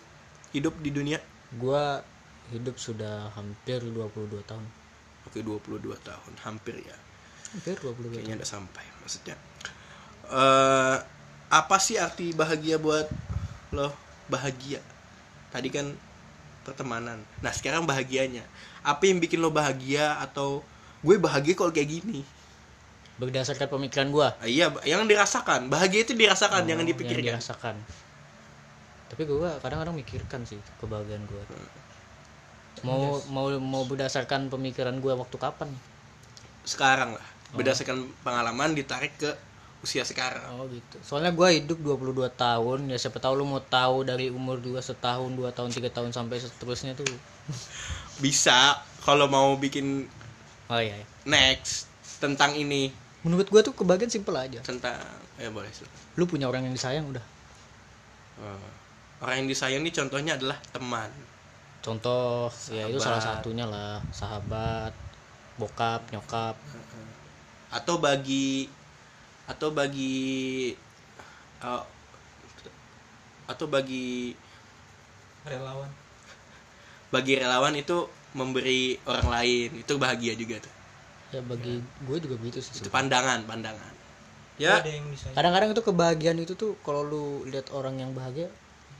hidup 0.50 0.74
di 0.82 0.90
dunia? 0.90 1.18
gua 1.54 2.02
hidup 2.50 2.74
sudah 2.74 3.30
hampir 3.30 3.78
22 3.78 4.42
tahun 4.42 4.66
Oke, 5.24 5.40
22 5.40 5.80
tahun, 6.04 6.32
hampir 6.44 6.76
ya. 6.84 6.96
hampir 7.54 7.78
22 7.78 7.84
tahun 7.84 8.12
Kayaknya 8.18 8.36
udah 8.42 8.50
sampai 8.50 8.84
maksudnya. 9.02 9.36
Eh, 10.28 10.96
apa 11.52 11.76
sih 11.78 11.96
arti 12.00 12.34
bahagia 12.34 12.76
buat 12.80 13.06
lo? 13.72 13.92
Bahagia. 14.26 14.80
Tadi 15.52 15.68
kan 15.70 15.92
pertemanan. 16.64 17.20
Nah, 17.44 17.52
sekarang 17.52 17.84
bahagianya. 17.84 18.42
Apa 18.82 19.06
yang 19.06 19.20
bikin 19.20 19.38
lo 19.40 19.52
bahagia 19.52 20.18
atau 20.20 20.64
gue 21.04 21.16
bahagia 21.20 21.54
kalau 21.54 21.72
kayak 21.72 22.00
gini? 22.00 22.24
berdasarkan 23.14 23.70
pemikiran 23.70 24.08
gua 24.10 24.34
Ah, 24.42 24.48
iya 24.50 24.74
yang 24.82 25.06
dirasakan 25.06 25.70
bahagia 25.70 26.02
itu 26.02 26.18
dirasakan 26.18 26.66
jangan 26.66 26.82
Oh, 26.82 26.86
yang 26.86 26.90
dipikirkan 26.90 27.38
dirasakan 27.38 27.76
tapi 29.06 29.22
gua 29.30 29.54
kadang-kadang 29.62 29.94
mikirkan 29.94 30.42
sih 30.42 30.58
kebahagiaan 30.82 31.22
gua 31.30 31.42
mau 32.82 33.22
mau 33.30 33.46
mau 33.60 33.82
berdasarkan 33.86 34.50
pemikiran 34.50 34.98
gua 34.98 35.14
waktu 35.14 35.36
kapan? 35.38 35.70
Sekarang 36.66 37.14
lah. 37.14 37.26
Berdasarkan 37.54 38.10
pengalaman 38.26 38.74
ditarik 38.74 39.14
ke 39.14 39.30
usia 39.84 40.02
sekarang. 40.02 40.42
Oh 40.58 40.66
gitu. 40.66 40.96
Soalnya 41.04 41.30
gua 41.30 41.52
hidup 41.52 41.78
22 41.78 42.26
tahun 42.34 42.78
ya 42.90 42.96
siapa 42.98 43.20
tahu 43.20 43.38
lu 43.38 43.46
mau 43.46 43.60
tahu 43.62 44.02
dari 44.02 44.32
umur 44.32 44.58
2 44.58 44.80
setahun 44.80 45.30
2 45.30 45.52
tahun 45.52 45.70
3 45.70 45.92
tahun 45.92 46.10
sampai 46.10 46.40
seterusnya 46.40 46.98
tuh. 46.98 47.06
Bisa 48.24 48.80
kalau 49.04 49.28
mau 49.28 49.54
bikin 49.60 50.08
oh 50.72 50.80
iya, 50.80 50.98
iya. 50.98 51.06
next 51.28 51.86
tentang 52.18 52.56
ini. 52.56 52.90
Menurut 53.22 53.46
gua 53.52 53.60
tuh 53.60 53.76
kebahagiaan 53.76 54.10
simpel 54.10 54.34
aja. 54.34 54.64
Tentang 54.64 54.98
ya 55.38 55.52
boleh 55.52 55.68
lu 56.16 56.24
punya 56.24 56.48
orang 56.48 56.66
yang 56.66 56.74
disayang 56.74 57.06
udah. 57.12 57.22
Oh. 58.34 58.70
orang 59.22 59.46
yang 59.46 59.48
disayang 59.48 59.86
ini 59.86 59.94
contohnya 59.94 60.34
adalah 60.34 60.58
teman 60.74 61.06
contoh 61.84 62.48
ya 62.72 62.88
itu 62.88 62.96
salah 62.96 63.20
Sahabat. 63.20 63.44
satunya 63.44 63.66
lah 63.68 64.00
sahabat 64.08 64.92
bokap 65.60 66.00
nyokap. 66.10 66.56
Atau 67.70 67.98
bagi 67.98 68.70
atau 69.44 69.68
bagi 69.74 70.72
uh, 71.60 71.84
atau 73.44 73.66
bagi 73.68 74.32
relawan. 75.44 75.90
Bagi 77.12 77.32
relawan 77.38 77.74
itu 77.76 78.08
memberi 78.34 78.98
orang 79.06 79.28
lain 79.30 79.68
itu 79.84 79.92
bahagia 80.00 80.34
juga 80.34 80.58
tuh. 80.64 80.74
Ya 81.34 81.40
bagi 81.44 81.82
gue 81.82 82.16
juga 82.18 82.34
begitu 82.38 82.58
sih 82.62 82.80
itu 82.80 82.90
pandangan 82.90 83.44
pandangan. 83.46 83.92
Ya. 84.54 84.82
ya. 84.86 84.96
Kadang-kadang 85.34 85.74
itu 85.74 85.82
kebahagiaan 85.82 86.38
itu 86.38 86.54
tuh 86.54 86.78
kalau 86.86 87.02
lu 87.02 87.42
lihat 87.50 87.70
orang 87.74 87.98
yang 87.98 88.10
bahagia 88.14 88.50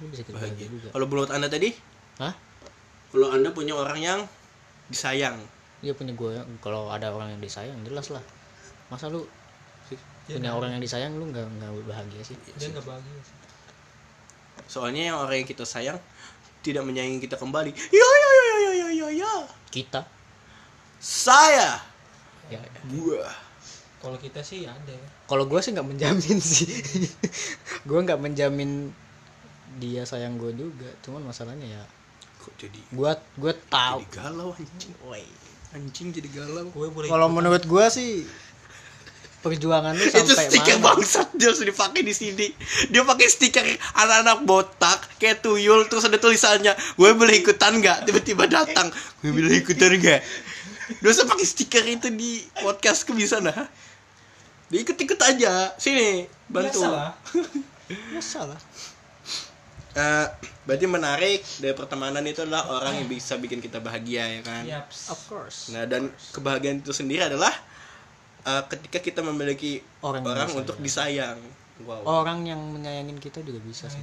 lu 0.02 0.10
bisa 0.10 0.26
bahagia. 0.26 0.50
bahagia 0.50 0.66
juga. 0.66 0.88
Kalau 0.90 1.06
menurut 1.06 1.30
anda 1.30 1.46
tadi? 1.46 1.70
Hah? 2.18 2.34
Kalau 3.14 3.31
anda 3.31 3.55
punya 3.55 3.79
orang 3.79 4.03
yang 4.03 4.20
disayang. 4.90 5.38
Dia 5.79 5.94
punya 5.94 6.11
gue 6.11 6.35
kalau 6.59 6.90
ada 6.90 7.14
orang 7.14 7.31
yang 7.31 7.40
disayang 7.40 7.79
jelas 7.87 8.11
lah. 8.11 8.20
Masa 8.90 9.07
lu 9.07 9.22
Dia 10.27 10.35
punya 10.35 10.50
nggak- 10.50 10.59
orang 10.59 10.70
yang 10.74 10.83
disayang 10.83 11.12
lu 11.14 11.31
nggak 11.31 11.46
nggak 11.46 11.70
bahagia 11.87 12.22
sih? 12.27 12.35
Dia 12.59 12.74
nggak 12.74 12.83
bahagia 12.83 13.20
sih. 13.22 13.37
Soalnya 14.66 15.12
yang 15.12 15.16
orang 15.22 15.44
yang 15.44 15.48
kita 15.48 15.62
sayang 15.62 16.00
tidak 16.64 16.83
menyayangi 16.83 17.22
kita 17.22 17.38
kembali. 17.38 17.70
Ya 17.70 18.03
ya 18.03 18.31
ya 18.33 18.42
ya 18.42 18.57
ya 18.57 18.72
ya 18.72 18.88
ya, 18.90 19.09
ya. 19.14 19.33
kita. 19.70 20.03
Saya. 20.98 21.79
Ya, 22.48 22.59
ya. 22.59 22.81
gua. 22.90 23.29
Kalau 24.00 24.16
kita 24.18 24.40
sih 24.40 24.64
ada 24.64 24.90
ya. 24.90 25.09
Kalau 25.24 25.44
gue 25.44 25.61
sih 25.61 25.72
nggak 25.72 25.87
menjamin 25.87 26.37
sih. 26.40 26.68
Gue 27.88 28.00
nggak 28.00 28.20
menjamin 28.20 28.92
dia 29.77 30.05
sayang 30.05 30.37
gue 30.37 30.53
juga. 30.53 30.88
Cuman 31.00 31.24
masalahnya 31.24 31.64
ya 31.64 31.83
kok 32.44 32.54
jadi 32.61 32.80
gue 32.92 33.12
gue 33.40 33.52
tahu 33.72 33.98
jadi 34.04 34.12
galau 34.20 34.50
anjing. 34.52 34.92
Anjing 35.72 36.09
jadi 36.12 36.28
galau. 36.28 36.68
Gue 36.68 36.88
boleh 36.92 37.09
kalau 37.09 37.33
menurut 37.33 37.64
gue 37.64 37.85
sih 37.88 38.28
perjuangan 39.44 39.92
lu 39.92 40.09
itu 40.09 40.24
sampai 40.24 40.48
stiker 40.48 40.80
mana? 40.80 40.85
bangsat 40.88 41.28
dia 41.37 41.52
harus 41.52 41.61
dipakai 41.64 42.00
di 42.04 42.14
sini. 42.16 42.48
Dia 42.92 43.04
pakai 43.04 43.28
stiker 43.28 43.64
anak-anak 43.96 44.38
botak 44.44 45.00
kayak 45.16 45.40
tuyul 45.40 45.88
terus 45.88 46.04
ada 46.04 46.20
tulisannya 46.20 46.76
gue 46.76 47.09
boleh 47.16 47.40
ikutan 47.40 47.80
nggak? 47.80 48.04
Tiba-tiba 48.04 48.44
datang 48.44 48.92
gue 49.24 49.33
boleh 49.33 49.64
ikutan 49.64 49.96
nggak? 49.96 50.20
Dia 51.00 51.09
usah 51.09 51.24
pakai 51.24 51.46
stiker 51.48 51.85
itu 51.88 52.12
di 52.12 52.44
podcast 52.61 53.09
ke 53.09 53.16
bisa 53.16 53.40
nah. 53.40 53.68
Dia 54.68 54.80
ikut-ikut 54.85 55.20
aja. 55.20 55.72
Sini 55.80 56.28
bantu. 56.48 56.85
Biasa 56.85 56.88
lah 56.92 57.12
Biasa 58.12 58.38
lah 58.52 58.61
Eh, 59.94 60.26
berarti 60.66 60.87
menarik 60.90 61.40
dari 61.62 61.70
pertemanan 61.70 62.26
itu 62.26 62.42
adalah 62.42 62.66
orang 62.66 62.98
yang 62.98 63.07
bisa 63.07 63.38
bikin 63.38 63.62
kita 63.62 63.78
bahagia 63.78 64.26
ya 64.26 64.40
kan? 64.42 64.62
Yaps. 64.66 65.14
of 65.14 65.20
course. 65.30 65.70
Nah 65.70 65.87
dan 65.87 66.11
kebahagiaan 66.35 66.83
itu 66.83 66.90
sendiri 66.90 67.30
adalah 67.30 67.54
eh, 68.42 68.62
ketika 68.74 68.98
kita 68.98 69.20
memiliki 69.22 69.78
Orang 70.02 70.26
orang, 70.26 70.50
untuk 70.50 70.83
disayang. 70.83 71.38
Wow. 71.87 72.02
Orang 72.26 72.42
yang 72.42 72.59
menyayangin 72.59 73.22
kita 73.22 73.38
juga 73.46 73.62
bisa 73.62 73.87
sih. 73.87 74.02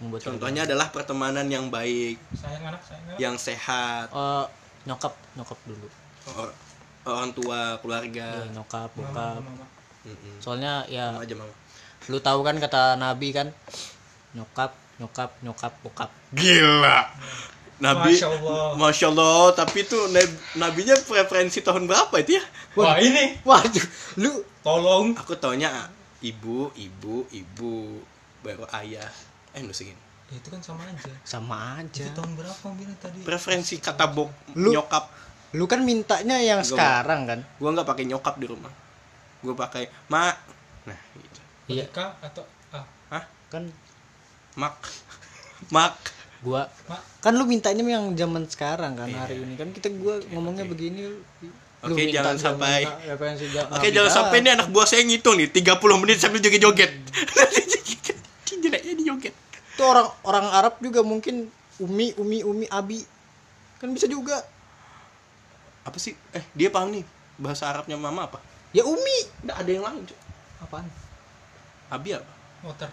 Membuat 0.00 0.24
kita 0.24 0.32
contohnya 0.32 0.64
adalah 0.64 0.88
pertemanan 0.88 1.46
yang 1.52 1.68
baik 1.68 2.16
sayang 2.32 2.64
anak 2.64 2.80
sayang 2.80 3.04
anak. 3.04 3.18
yang 3.20 3.36
sehat. 3.36 4.08
Eh, 4.08 4.44
nyokap 4.88 5.12
nyokap 5.36 5.58
dulu. 5.68 5.88
Or- 6.32 6.56
orang 7.04 7.36
tua 7.36 7.76
keluarga. 7.84 8.40
Ya, 8.40 8.48
nyokap 8.56 8.88
mama 8.96 9.04
bokap. 9.12 9.40
mama 9.44 9.64
soalnya 10.40 10.84
ya 10.88 11.12
Sama 11.12 11.24
aja 11.24 11.34
mama. 11.36 11.54
lu 12.12 12.18
tahu 12.20 12.40
kan 12.44 12.56
kata 12.60 13.00
nabi 13.00 13.32
kan 13.32 13.48
nyokap 14.36 14.76
nyokap 14.96 15.30
nyokap 15.40 15.72
bokap. 15.82 16.10
Gila. 16.30 17.10
Nabi 17.74 18.14
Masya 18.14 18.28
Allah. 18.30 18.64
Masya 18.78 19.06
Allah 19.10 19.44
tapi 19.52 19.82
itu 19.82 19.98
nab- 20.08 20.40
nabinya 20.54 20.94
preferensi 21.02 21.58
tahun 21.58 21.90
berapa 21.90 22.14
itu 22.22 22.38
ya? 22.38 22.44
Wah 22.78 22.96
ini. 22.98 23.38
waduh 23.42 23.86
lu. 24.16 24.32
Tolong. 24.62 25.12
Aku 25.18 25.34
taunya 25.36 25.68
ibu 26.22 26.70
ibu 26.72 27.26
ibu 27.28 28.00
baru 28.40 28.64
ayah. 28.72 29.10
Eh 29.52 29.60
lu 29.60 29.74
segini 29.74 30.00
Ya, 30.32 30.40
itu 30.40 30.48
kan 30.48 30.58
sama 30.64 30.82
aja. 30.88 31.12
Sama 31.22 31.56
aja. 31.78 32.00
Itu 32.00 32.16
tahun 32.16 32.32
berapa 32.34 32.66
bilang 32.72 32.96
tadi? 32.96 33.20
Preferensi 33.22 33.76
kata 33.76 34.08
bok 34.08 34.30
Lu- 34.56 34.72
nyokap. 34.72 35.04
lu 35.54 35.68
kan 35.68 35.84
mintanya 35.84 36.40
yang 36.40 36.64
Gua- 36.64 36.70
sekarang 36.74 37.28
kan? 37.28 37.40
gua 37.60 37.70
nggak 37.70 37.86
pakai 37.86 38.04
nyokap 38.08 38.34
di 38.40 38.46
rumah. 38.48 38.72
Gua 39.38 39.54
pakai 39.54 39.86
mak. 40.08 40.34
Nah 40.88 40.98
gitu. 41.14 41.40
Iya. 41.70 41.86
Atau 42.24 42.42
ah. 42.72 42.82
Hah? 43.12 43.24
Kan 43.46 43.68
mak 44.54 44.74
mak 45.68 45.94
gua 46.40 46.68
mak 46.86 47.02
kan 47.18 47.32
lu 47.32 47.44
mintanya 47.44 47.82
yang 47.82 48.12
zaman 48.12 48.44
sekarang 48.44 48.94
kan 48.94 49.08
hari 49.08 49.38
ini 49.38 49.54
kan 49.54 49.70
kita 49.70 49.88
gua 49.92 50.20
ngomongnya 50.28 50.64
begini 50.64 51.00
lu 51.04 51.18
Iya. 51.84 51.92
Oke, 51.92 52.00
minta 52.00 52.16
jangan 52.16 52.36
sampai- 52.40 52.88
Oke 52.88 53.12
nabi 53.82 53.92
jangan 53.92 54.08
sampai 54.10 54.36
nih 54.40 54.52
anak 54.56 54.72
buah 54.72 54.88
saya 54.88 55.04
ngitung 55.04 55.36
nih 55.36 55.52
30 55.52 55.68
menit 55.98 56.16
sambil 56.16 56.40
joget-joget. 56.40 56.96
Jeleknya 58.56 58.94
di 58.94 59.04
joget. 59.04 59.34
itu 59.68 59.82
orang 59.82 60.08
orang 60.22 60.46
Arab 60.54 60.80
juga 60.80 61.02
mungkin 61.02 61.52
umi 61.76 62.16
umi 62.16 62.40
umi 62.40 62.64
abi 62.66 63.04
kan 63.76 63.90
bisa 63.90 64.06
juga 64.06 64.40
Apa 65.82 65.98
sih? 65.98 66.16
Eh 66.32 66.40
dia 66.54 66.72
paham 66.72 66.88
nih 66.88 67.04
bahasa 67.36 67.68
Arabnya 67.68 67.98
mama 67.98 68.24
apa? 68.24 68.40
ya 68.70 68.80
umi 68.80 69.18
Nggak 69.42 69.56
ada 69.58 69.70
yang 69.70 69.84
lain 69.84 70.02
Cuk. 70.04 70.16
apaan 70.62 70.88
Abi 71.90 72.14
apa? 72.14 72.32
motor 72.62 72.88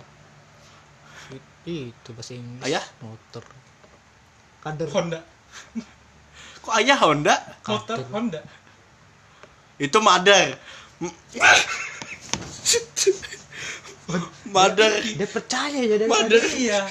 itu 1.63 2.10
bahasa 2.12 2.34
Inggris 2.34 2.65
Ayah? 2.65 2.84
motor 3.00 3.43
kader 4.62 4.89
Honda 4.89 5.19
Kok 6.62 6.74
ayah 6.78 6.93
Honda? 6.95 7.36
motor 7.65 7.97
Kader. 7.97 8.08
Honda 8.10 8.41
Itu 9.78 9.97
mother. 9.97 10.54
Mother. 14.45 14.91
dia 15.02 15.26
percaya 15.26 15.71
ya 15.74 15.95
dari 15.95 16.06
Mother. 16.06 16.43
iya 16.54 16.84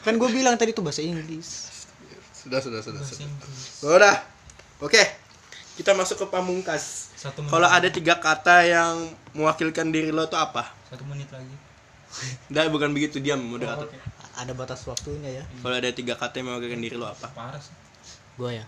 kan 0.00 0.14
gue 0.14 0.30
bilang 0.30 0.54
tadi 0.54 0.70
tuh 0.70 0.80
bahasa 0.80 1.02
Inggris 1.02 1.66
Sudah 2.32 2.62
sudah 2.62 2.78
sudah. 2.80 3.02
bahasa 3.02 3.18
sudah. 3.18 3.26
Inggris 3.26 3.82
Udah. 3.82 4.16
Oke. 4.78 5.02
Kita 5.74 5.90
masuk 5.92 6.18
ke 6.18 6.26
pamungkas. 6.26 7.10
Kalau 7.44 7.66
ada 7.66 7.86
tiga 7.86 8.14
kata 8.16 8.62
yang 8.62 8.94
mewakilkan 9.30 9.90
diri 9.90 10.08
lo 10.08 10.24
tuh 10.24 10.38
apa? 10.38 10.70
satu 10.86 11.02
menit 11.04 11.26
lagi 11.28 11.52
Nggak, 12.48 12.64
bukan 12.72 12.90
begitu 12.90 13.18
diam 13.18 13.36
Oh, 13.38 13.52
moderator. 13.52 13.90
Ada 14.38 14.52
batas 14.52 14.80
waktunya 14.84 15.42
ya 15.42 15.44
Kalau 15.58 15.74
ada 15.74 15.90
tiga 15.90 16.14
kata 16.14 16.38
yang 16.38 16.46
mewakilkan 16.48 16.78
diri 16.78 16.94
lo 16.94 17.06
apa? 17.06 17.26
parah 17.30 17.58
sih 17.58 17.74
gue 18.38 18.52
ya 18.54 18.66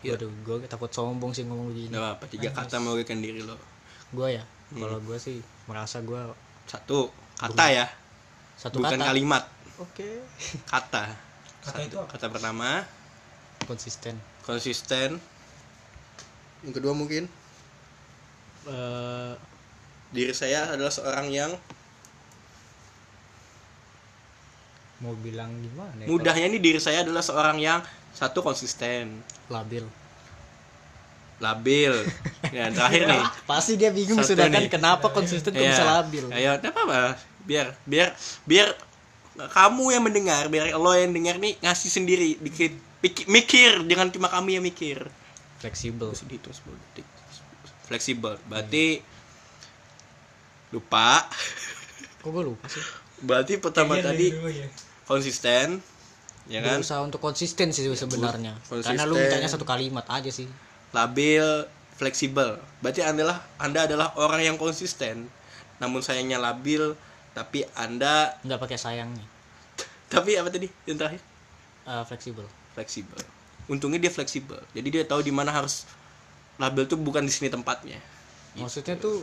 Iya. 0.00 0.16
Waduh, 0.16 0.32
gue 0.32 0.64
takut 0.64 0.88
sombong 0.88 1.28
sih 1.30 1.44
ngomong 1.44 1.70
begini 1.70 1.92
Nggak 1.92 2.12
apa, 2.16 2.24
tiga 2.26 2.48
kata 2.50 2.80
mewakilkan 2.80 3.20
diri 3.20 3.40
lo. 3.40 3.56
gue 4.10 4.28
ya 4.32 4.44
Hmm. 4.70 4.80
kalau 4.80 5.02
gue 5.02 5.18
sih 5.18 5.42
merasa 5.66 5.98
gue 6.00 6.16
Satu 6.64 7.10
kata 7.34 7.64
ya, 7.68 7.86
satu 8.54 8.78
bukan 8.78 8.96
kata 8.96 9.08
kalimat. 9.08 9.44
oke 9.76 10.08
Kata. 10.64 11.10
kata 11.60 11.78
itu 11.82 11.96
apa 11.98 12.06
Kata 12.08 12.26
pertama 12.30 12.86
konsisten 13.66 14.14
konsisten. 14.40 15.20
Yang 16.62 16.72
kedua 16.76 16.94
mungkin 16.94 17.26
Eh, 18.62 19.32
diri 20.10 20.32
saya 20.32 20.68
adalah 20.68 20.88
seorang 20.88 21.28
yang 21.28 21.52
mau 25.00 25.16
bilang 25.16 25.48
gimana 25.64 25.96
ya, 26.04 26.06
mudahnya 26.08 26.46
ini 26.52 26.58
diri 26.60 26.76
saya 26.76 27.02
adalah 27.04 27.24
seorang 27.24 27.56
yang 27.56 27.80
satu 28.12 28.44
konsisten, 28.44 29.24
labil 29.48 29.84
labil. 31.40 31.94
Ya, 32.50 32.66
terakhir 32.66 33.06
nih. 33.06 33.22
pasti 33.46 33.78
dia 33.78 33.94
bingung 33.94 34.18
Satu 34.20 34.34
sudah 34.34 34.50
kan 34.50 34.66
kenapa 34.66 35.06
konsisten 35.14 35.54
kok 35.54 35.62
Iya. 35.62 35.70
bisa 35.70 35.86
labil 35.86 36.24
Ayo, 36.34 36.58
enggak 36.58 36.74
apa-apa. 36.74 37.14
Biar 37.46 37.78
biar 37.86 38.10
biar 38.42 38.74
kamu 39.38 39.94
yang 39.94 40.02
mendengar, 40.02 40.50
biar 40.50 40.74
lo 40.74 40.90
yang 40.98 41.14
dengar 41.14 41.38
nih 41.38 41.54
ngasih 41.62 41.88
sendiri 41.94 42.34
dikit 42.42 42.74
pikir, 43.00 43.24
mikir, 43.30 43.72
jangan 43.86 44.10
cuma 44.10 44.26
kami 44.28 44.58
yang 44.58 44.64
mikir. 44.66 45.06
fleksibel 45.62 46.10
politik. 46.10 47.06
Fleksibel. 47.86 48.34
Berarti 48.50 48.98
lupa 50.70 51.26
kok 52.22 52.30
gue 52.30 52.44
lupa 52.46 52.66
sih 52.70 52.82
berarti 53.26 53.58
pertama 53.58 53.98
Kayaknya 53.98 54.06
tadi 54.06 54.26
dari 54.30 54.36
dulu 54.38 54.50
ya. 54.50 54.68
Konsisten 55.10 55.82
ya 56.46 56.62
kan? 56.62 56.78
Berusaha 56.78 57.02
untuk 57.02 57.18
konsisten 57.18 57.74
sih 57.74 57.82
sebenarnya. 57.90 58.54
Konsisten. 58.70 58.94
karena 58.94 59.10
lu 59.10 59.18
mintanya 59.18 59.50
satu 59.50 59.66
kalimat 59.66 60.06
aja 60.06 60.30
sih. 60.30 60.46
Labil 60.94 61.42
fleksibel. 61.98 62.62
Berarti 62.78 63.02
anda 63.02 63.42
anda 63.58 63.90
adalah 63.90 64.14
orang 64.14 64.46
yang 64.46 64.56
konsisten. 64.56 65.26
Namun 65.82 66.00
sayangnya 66.06 66.38
labil 66.38 66.94
tapi 67.34 67.66
anda 67.74 68.38
nggak 68.46 68.60
pakai 68.62 68.78
sayangnya. 68.78 69.26
Tapi 70.10 70.38
apa 70.38 70.50
tadi 70.50 70.70
yang 70.86 70.98
terakhir? 70.98 71.22
Eh, 71.86 72.04
fleksibel. 72.06 72.46
Fleksibel. 72.78 73.18
Untungnya 73.70 73.98
dia 74.02 74.12
fleksibel. 74.14 74.58
Jadi 74.74 74.88
dia 74.90 75.02
tahu 75.06 75.22
di 75.22 75.30
mana 75.30 75.54
harus 75.54 75.86
labil 76.58 76.86
tuh 76.86 76.98
bukan 76.98 77.22
di 77.22 77.32
sini 77.32 77.50
tempatnya. 77.50 77.98
Maksudnya 78.58 78.98
tuh 78.98 79.22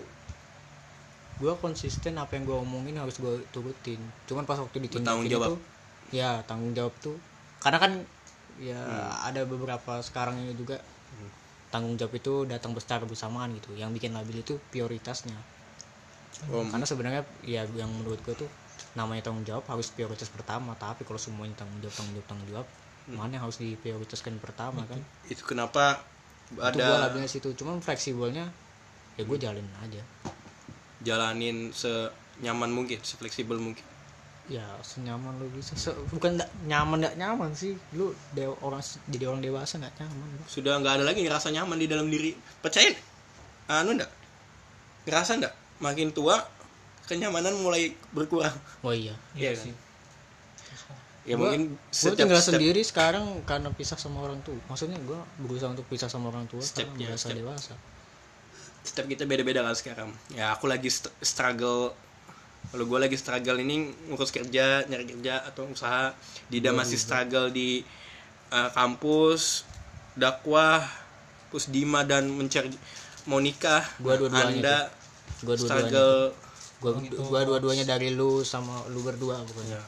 gue 1.37 1.53
konsisten 1.61 2.17
apa 2.17 2.33
yang 2.33 2.49
gue 2.49 2.57
omongin 2.57 2.95
harus 2.97 3.19
gue 3.19 3.43
turutin. 3.51 3.99
Cuman 4.25 4.47
pas 4.47 4.57
waktu 4.57 4.87
ditindakin 4.87 5.27
jawab. 5.27 5.53
itu 5.53 5.76
ya 6.13 6.43
tanggung 6.47 6.73
jawab 6.73 6.93
tuh. 6.99 7.17
Karena 7.59 7.77
kan 7.81 7.91
ya 8.57 8.79
ada 9.25 9.45
beberapa 9.45 10.01
sekarang 10.01 10.41
ini 10.41 10.53
juga 10.57 10.81
tanggung 11.69 11.99
jawab 11.99 12.15
itu 12.15 12.47
datang 12.47 12.71
secara 12.79 13.03
bersamaan 13.03 13.53
gitu. 13.59 13.75
Yang 13.75 14.01
bikin 14.01 14.11
labil 14.15 14.41
itu 14.41 14.57
prioritasnya. 14.71 15.35
Om, 16.53 16.69
karena 16.69 16.85
sebenarnya 16.85 17.21
ya 17.41 17.65
yang 17.73 17.89
menurut 17.89 18.21
gue 18.21 18.37
tuh 18.37 18.49
namanya 18.93 19.25
tanggung 19.25 19.41
jawab 19.41 19.65
harus 19.67 19.89
prioritas 19.89 20.29
pertama. 20.29 20.77
Tapi 20.77 21.03
kalau 21.03 21.17
semuanya 21.17 21.57
tanggung 21.59 21.81
jawab 21.81 21.95
tanggung 21.97 22.13
jawab 22.15 22.27
tanggung 22.29 22.49
jawab 22.53 22.67
mana 23.07 23.39
yang 23.39 23.43
harus 23.47 23.57
diprioritaskan 23.63 24.35
pertama 24.43 24.83
kan? 24.83 24.99
Itu 25.31 25.47
kenapa 25.47 26.03
itu 26.51 26.79
gue 26.79 26.83
ada 26.83 27.07
labilnya 27.09 27.29
situ. 27.31 27.55
Cuman 27.55 27.79
fleksibelnya 27.79 28.51
ya 29.17 29.23
gue 29.25 29.37
jalin 29.39 29.67
aja. 29.81 30.03
Jalanin 31.01 31.71
senyaman 31.71 32.69
mungkin 32.69 32.99
sefleksibel 33.01 33.57
mungkin 33.57 33.83
ya 34.47 34.63
senyaman 34.79 35.35
lu 35.37 35.47
bisa. 35.51 35.75
Se- 35.75 35.91
bukan 36.09 36.35
nggak 36.35 36.49
nyaman 36.65 36.97
nggak 36.99 37.15
nyaman 37.15 37.51
sih. 37.51 37.75
Lu 37.91 38.09
de- 38.31 38.47
orang 38.59 38.79
jadi 39.05 39.27
orang 39.27 39.41
dewasa 39.41 39.75
nggak 39.75 39.95
nyaman. 39.97 40.27
Lu. 40.33 40.43
sudah 40.45 40.79
nggak 40.79 40.93
ada 40.97 41.03
lagi 41.03 41.21
rasa 41.27 41.51
nyaman 41.51 41.75
di 41.75 41.85
dalam 41.85 42.07
diri. 42.07 42.31
Percaya? 42.57 42.95
Anu 43.67 43.93
enggak 43.93 44.11
ngerasa 45.03 45.31
enggak 45.35 45.51
makin 45.77 46.09
tua 46.09 46.39
kenyamanan 47.05 47.55
mulai 47.55 47.91
berkurang. 48.09 48.55
Oh 48.81 48.91
iya. 48.91 49.15
Iya 49.31 49.51
Iya 49.51 49.51
kan? 49.53 49.63
sih. 49.63 49.73
ya 51.23 51.35
Gua- 51.35 51.51
mungkin 51.51 51.63
gue 51.75 52.11
tinggal 52.15 52.39
sendiri 52.39 52.79
sekarang 52.81 53.43
karena 53.43 53.67
pisah 53.69 53.99
sama 53.99 54.23
orang 54.23 54.39
tua. 54.41 54.55
Maksudnya 54.65 54.95
gue 54.97 55.19
berusaha 55.37 55.67
untuk 55.67 55.83
pisah 55.85 56.07
sama 56.07 56.31
orang 56.31 56.47
tua 56.47 56.63
Step, 56.63 56.87
karena 56.87 56.95
ya, 56.97 57.07
merasa 57.11 57.27
step. 57.27 57.35
dewasa. 57.35 57.73
step 58.81 59.03
kita 59.05 59.27
beda-beda 59.27 59.59
kan 59.59 59.75
sekarang. 59.75 60.09
Ya 60.31 60.55
aku 60.55 60.71
lagi 60.71 60.87
st- 60.87 61.11
struggle 61.19 61.91
kalau 62.67 62.83
gue 62.83 62.99
lagi 62.99 63.15
struggle 63.15 63.57
ini 63.57 63.75
ngurus 64.07 64.29
kerja 64.29 64.83
nyari 64.85 65.07
kerja 65.07 65.43
atau 65.43 65.67
usaha. 65.67 66.11
Dida 66.47 66.75
masih 66.75 66.99
struggle 66.99 67.47
di 67.49 67.81
uh, 68.49 68.69
kampus 68.71 69.63
dakwah 70.13 70.83
terus 71.47 71.71
Dima 71.71 72.03
dan 72.03 72.27
mencari 72.27 72.69
mau 73.23 73.39
nikah. 73.39 73.83
Gua 73.97 74.19
dua-duanya 74.19 74.51
anda 74.51 74.77
gue 75.37 75.53
dua-duanya 75.53 75.63
struggle 75.63 76.19
gue 76.77 76.91
gua 77.25 77.41
dua-duanya 77.41 77.85
dari 77.85 78.13
lu 78.13 78.45
sama 78.45 78.85
lu 78.89 79.01
berdua 79.01 79.41
pokoknya. 79.43 79.79
Ya. 79.79 79.83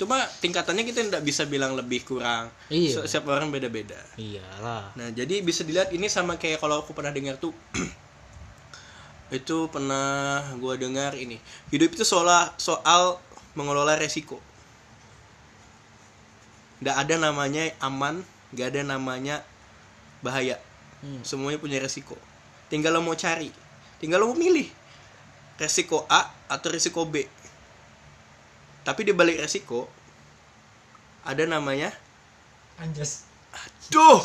cuma 0.00 0.16
tingkatannya 0.40 0.82
kita 0.82 1.06
tidak 1.06 1.22
bisa 1.22 1.44
bilang 1.44 1.76
lebih 1.76 2.02
kurang. 2.02 2.48
Iya. 2.66 3.04
Se- 3.04 3.06
setiap 3.06 3.30
orang 3.30 3.52
beda-beda. 3.52 4.00
Iyalah. 4.16 4.96
Nah, 4.96 5.08
jadi 5.12 5.44
bisa 5.44 5.60
dilihat 5.62 5.92
ini 5.92 6.08
sama 6.08 6.40
kayak 6.40 6.58
kalau 6.58 6.80
aku 6.82 6.96
pernah 6.96 7.12
dengar 7.12 7.36
tuh 7.36 7.52
itu 9.34 9.68
pernah 9.68 10.46
gua 10.62 10.78
dengar 10.78 11.18
ini. 11.18 11.42
Hidup 11.74 11.98
itu 11.98 12.06
soal 12.06 12.54
soal 12.56 13.18
mengelola 13.58 13.98
resiko. 13.98 14.38
Nggak 16.78 16.96
ada 17.06 17.14
namanya 17.18 17.62
aman, 17.82 18.22
nggak 18.54 18.66
ada 18.70 18.80
namanya 18.86 19.42
bahaya. 20.22 20.56
Hmm. 21.02 21.20
Semuanya 21.26 21.58
punya 21.58 21.78
resiko. 21.82 22.16
Tinggal 22.72 22.96
lo 22.96 23.04
mau 23.04 23.18
cari, 23.18 23.52
tinggal 24.00 24.24
lo 24.24 24.32
mau 24.32 24.38
milih 24.38 24.66
resiko 25.60 26.06
A 26.10 26.30
atau 26.50 26.72
resiko 26.72 27.06
B. 27.06 27.22
Tapi 28.84 29.00
di 29.06 29.12
balik 29.14 29.40
resiko 29.40 29.86
ada 31.24 31.44
namanya 31.48 31.92
Anjas. 32.80 33.24
Duh, 33.88 34.20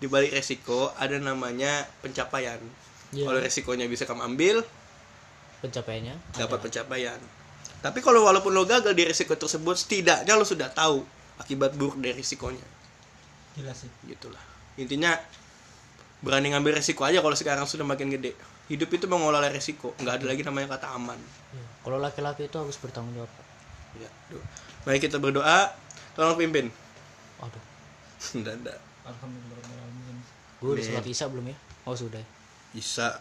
di 0.00 0.08
balik 0.08 0.32
resiko 0.32 0.90
ada 0.96 1.20
namanya 1.20 1.84
pencapaian. 2.00 2.58
Iya. 3.16 3.24
Kalau 3.24 3.40
resikonya 3.40 3.88
bisa 3.88 4.04
kamu 4.04 4.22
ambil, 4.28 4.60
pencapaiannya 5.64 6.14
dapat 6.36 6.58
pencapaian. 6.60 7.16
Tapi 7.80 7.98
kalau 8.04 8.28
walaupun 8.28 8.52
lo 8.52 8.68
gagal 8.68 8.92
di 8.92 9.08
resiko 9.08 9.32
tersebut, 9.32 9.72
setidaknya 9.72 10.36
lo 10.36 10.44
sudah 10.44 10.68
tahu 10.68 11.00
akibat 11.40 11.72
buruk 11.72 11.96
dari 11.96 12.12
resikonya. 12.20 12.60
Gila 13.56 13.72
sih. 13.72 13.88
Gitulah. 14.04 14.42
Intinya 14.76 15.16
berani 16.20 16.52
ngambil 16.52 16.76
resiko 16.76 17.08
aja 17.08 17.24
kalau 17.24 17.32
sekarang 17.32 17.64
sudah 17.64 17.88
makin 17.88 18.12
gede. 18.12 18.36
Hidup 18.66 18.90
itu 18.92 19.06
mengelola 19.06 19.46
resiko, 19.48 19.94
nggak 19.96 20.20
ada 20.20 20.24
lagi 20.26 20.42
namanya 20.42 20.76
kata 20.76 20.92
aman. 20.92 21.16
Iya. 21.54 21.64
kalau 21.86 22.02
laki-laki 22.02 22.50
itu 22.50 22.56
harus 22.58 22.74
bertanggung 22.82 23.14
jawab 23.14 23.30
Ya, 23.96 24.10
duh. 24.28 24.42
Mari 24.84 24.98
kita 25.00 25.16
berdoa, 25.16 25.70
tolong 26.18 26.36
pimpin. 26.36 26.68
aduh 27.40 27.62
ada. 28.42 28.74
Alhamdulillah. 29.06 30.18
gue 30.58 30.70
udah 30.72 30.82
sholat 30.82 31.06
isya 31.06 31.30
belum 31.30 31.46
ya 31.52 31.56
oh 31.86 31.94
sudah 31.94 32.18
bisa 32.76 33.16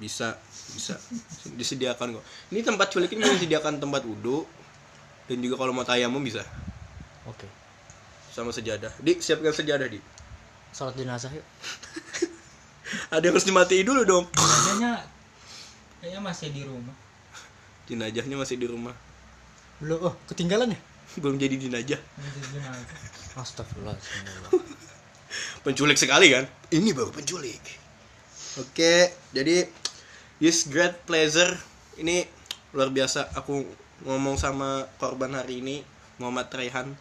bisa 0.00 0.36
bisa. 0.72 0.94
Disediakan 1.56 2.16
kok. 2.20 2.24
Ini 2.52 2.60
tempat 2.64 2.92
culik 2.92 3.12
ini 3.16 3.24
menyediakan 3.24 3.80
tempat 3.80 4.02
wudhu 4.04 4.44
dan 5.26 5.36
juga 5.40 5.56
kalau 5.60 5.72
mau 5.72 5.84
tayamum 5.86 6.20
bisa. 6.20 6.44
Oke. 7.28 7.48
Sama 8.32 8.52
sejadah. 8.52 8.92
Di 9.00 9.16
siapkan 9.20 9.52
sejadah 9.52 9.88
di. 9.88 10.00
Sholat 10.76 10.96
jenazah 10.96 11.32
yuk. 11.32 11.46
Ada 13.14 13.24
yang 13.24 13.34
harus 13.34 13.48
dimatiin 13.48 13.84
dulu 13.86 14.02
dong. 14.04 14.24
Jenazahnya 14.36 14.92
kayaknya 16.00 16.20
masih 16.22 16.48
di 16.52 16.62
rumah. 16.64 16.96
jenajahnya 17.86 18.36
masih 18.36 18.56
di 18.58 18.66
rumah. 18.66 18.94
Belum 19.78 20.10
oh 20.10 20.14
ketinggalan 20.26 20.74
ya? 20.74 20.80
Belum 21.22 21.38
jadi 21.38 21.54
jenazah. 21.54 22.02
Astagfirullah 23.38 23.94
Astagfirullah. 23.94 24.50
penculik 25.64 25.94
sekali 25.94 26.34
kan? 26.34 26.44
Ini 26.74 26.90
baru 26.92 27.14
penculik 27.14 27.85
oke 28.56 28.92
jadi 29.30 29.68
this 30.38 30.64
great 30.64 30.96
pleasure 31.04 31.56
ini 31.96 32.24
luar 32.72 32.88
biasa 32.88 33.32
aku 33.32 33.64
ngomong 34.02 34.36
sama 34.36 34.68
korban 34.96 35.32
hari 35.32 35.60
ini 35.60 35.76
Muhammad 36.16 36.48
Raihan 36.48 36.92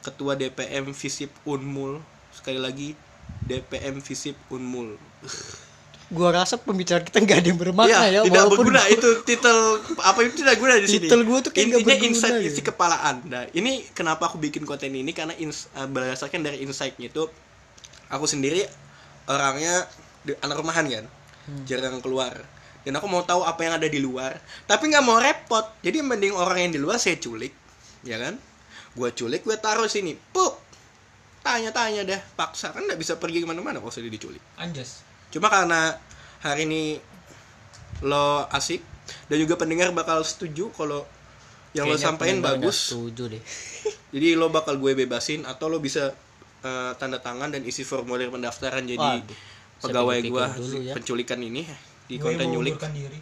ketua 0.00 0.34
DPM 0.34 0.90
Visip 0.90 1.30
Unmul 1.44 2.02
sekali 2.30 2.58
lagi 2.58 2.94
DPM 3.40 3.98
Visip 4.00 4.34
Unmul 4.48 4.98
gua 6.10 6.34
rasa 6.34 6.58
pembicaraan 6.58 7.06
kita 7.06 7.22
nggak 7.22 7.38
ada 7.38 7.48
yang 7.48 7.60
bermakna 7.60 7.86
Iya, 7.86 8.00
ya 8.02 8.20
tidak 8.26 8.34
walaupun 8.40 8.66
berguna 8.66 8.82
itu 8.88 9.08
titel 9.22 9.58
apa 10.00 10.18
itu 10.20 10.34
tidak 10.36 10.58
guna 10.58 10.74
di 10.74 10.88
sini. 10.88 11.06
Titel 11.06 11.22
gua 11.22 11.38
tuh 11.38 11.50
kayak 11.54 11.66
intinya 11.70 11.94
insight 12.02 12.34
gitu. 12.36 12.50
isi 12.50 12.62
kepala 12.64 12.96
Anda. 13.00 13.46
Ini 13.48 13.72
kenapa 13.94 14.26
aku 14.26 14.42
bikin 14.42 14.66
konten 14.66 14.90
ini 14.90 15.14
karena 15.14 15.38
ins- 15.38 15.70
eh, 15.70 15.86
berdasarkan 15.86 16.42
dari 16.42 16.66
insightnya 16.66 17.06
itu 17.06 17.30
aku 18.08 18.26
sendiri 18.26 18.66
orangnya 19.24 19.86
anak 20.38 20.56
rumahan 20.56 20.84
kan, 20.84 21.06
Hmm. 21.40 21.64
jarang 21.64 21.98
keluar. 21.98 22.36
Dan 22.80 22.94
aku 22.94 23.06
mau 23.06 23.20
tahu 23.20 23.42
apa 23.42 23.60
yang 23.60 23.76
ada 23.76 23.84
di 23.84 23.98
luar, 23.98 24.36
tapi 24.64 24.88
nggak 24.88 25.02
mau 25.02 25.16
repot. 25.16 25.64
Jadi 25.80 26.00
mending 26.00 26.32
orang 26.32 26.58
yang 26.60 26.72
di 26.72 26.80
luar 26.80 26.96
saya 26.96 27.16
culik, 27.16 27.52
ya 28.02 28.16
kan? 28.16 28.36
Gua 28.90 29.08
culik, 29.10 29.42
gue 29.42 29.54
taruh 29.54 29.84
sini, 29.84 30.16
pup. 30.16 30.56
Tanya-tanya 31.40 32.04
deh, 32.04 32.20
paksa 32.34 32.68
kan 32.68 32.82
nggak 32.82 32.96
bisa 32.96 33.16
pergi 33.16 33.40
ke 33.40 33.46
mana-mana 33.46 33.78
kalau 33.78 33.88
sudah 33.88 34.08
diculik. 34.08 34.40
Anjas. 34.56 35.00
Cuma 35.28 35.48
karena 35.48 35.96
hari 36.40 36.64
ini 36.64 37.00
lo 38.00 38.44
asik 38.48 38.80
dan 39.26 39.36
juga 39.36 39.56
pendengar 39.56 39.88
bakal 39.90 40.20
setuju 40.20 40.68
kalau 40.70 41.04
yang 41.70 41.84
lo 41.84 41.94
Kayaknya 41.94 42.06
sampaikan 42.06 42.36
pendengar 42.38 42.56
nggak 42.56 42.64
bagus. 42.66 42.78
setuju 42.88 43.22
deh 43.28 43.42
Jadi 44.16 44.28
lo 44.34 44.48
bakal 44.48 44.76
gue 44.76 44.92
bebasin 44.94 45.44
atau 45.44 45.68
lo 45.68 45.78
bisa 45.78 46.10
eh, 46.60 46.92
tanda 46.96 47.20
tangan 47.20 47.48
dan 47.48 47.62
isi 47.62 47.84
formulir 47.84 48.28
pendaftaran 48.28 48.82
jadi 48.82 48.98
Waduh, 49.20 49.36
pegawai 49.80 50.16
dulu 50.24 50.38
ya. 50.80 50.94
penculikan 50.94 51.40
ini 51.40 51.64
di 52.06 52.16
Gue 52.20 52.36
konten 52.36 52.52
nyulik. 52.52 52.76
diri. 52.92 53.18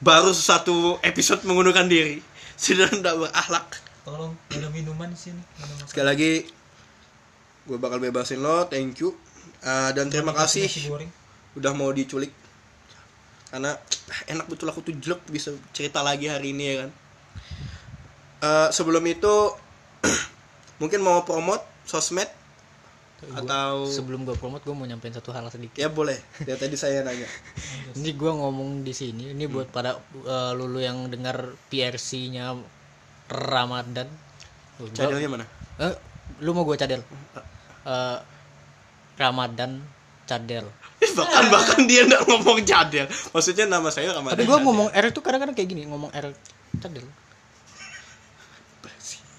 Baru 0.00 0.32
satu 0.32 0.96
episode 1.04 1.44
mengundurkan 1.44 1.86
diri. 1.86 2.20
Sudah 2.60 2.88
tidak 2.88 3.16
berakhlak. 3.20 3.68
Tolong 4.04 4.32
ada 4.52 4.68
minuman 4.72 5.12
di 5.12 5.18
sini. 5.18 5.40
Ada. 5.60 5.84
Sekali 5.88 6.06
lagi 6.06 6.32
gue 7.68 7.76
bakal 7.76 8.00
bebasin 8.00 8.40
lo, 8.40 8.66
thank 8.66 8.98
you. 8.98 9.12
Eh, 9.60 9.90
dan 9.92 10.08
terima 10.08 10.32
kasih 10.32 10.64
udah 11.52 11.76
mau 11.76 11.92
diculik 11.92 12.32
karena 13.50 13.74
ah, 13.74 14.20
enak 14.30 14.46
betul 14.46 14.70
aku 14.70 14.80
tuh 14.80 14.94
jelek 14.94 15.26
bisa 15.26 15.50
cerita 15.74 16.00
lagi 16.00 16.30
hari 16.30 16.54
ini 16.54 16.64
ya 16.64 16.76
kan 16.86 16.90
Eh, 18.40 18.68
sebelum 18.72 19.04
itu 19.04 19.52
mungkin 20.80 21.04
mau 21.04 21.20
promote 21.28 21.60
sosmed 21.84 22.24
Gua- 23.20 23.44
atau 23.44 23.84
sebelum 23.84 24.24
gue 24.24 24.32
promote 24.32 24.64
gue 24.64 24.72
mau 24.72 24.88
nyampein 24.88 25.12
satu 25.12 25.28
hal 25.36 25.44
sedikit. 25.52 25.76
Ya 25.76 25.92
boleh. 25.92 26.16
Ya 26.48 26.56
tadi 26.56 26.72
saya 26.80 27.04
nanya. 27.04 27.28
Ini 28.00 28.16
gue 28.16 28.32
ngomong 28.32 28.80
di 28.80 28.96
sini 28.96 29.36
ini 29.36 29.44
buat 29.44 29.68
pada 29.68 30.00
uh, 30.24 30.52
lulu 30.56 30.80
yang 30.80 31.12
dengar 31.12 31.52
PRC 31.68 32.32
nya 32.32 32.56
Ramadan. 33.28 34.08
Cadelnya 34.96 35.28
mana? 35.28 35.44
Eh, 35.76 35.94
lu 36.40 36.56
mau 36.56 36.64
gue 36.64 36.80
cadel? 36.80 37.04
Eh, 37.84 38.18
Ramadan 39.20 39.84
cadel. 40.24 40.64
Bahkan 41.18 41.44
bahkan 41.52 41.80
dia 41.84 42.08
nggak 42.08 42.24
ngomong 42.24 42.64
cadel. 42.64 43.04
Maksudnya 43.36 43.68
nama 43.68 43.92
saya 43.92 44.16
Ramadan 44.16 44.40
tapi 44.40 44.48
gue 44.48 44.58
ngomong 44.64 44.88
R 44.96 45.06
itu 45.12 45.20
kadang-kadang 45.20 45.52
kayak 45.52 45.68
gini 45.68 45.84
ngomong 45.84 46.08
R 46.14 46.32
cadel. 46.80 47.04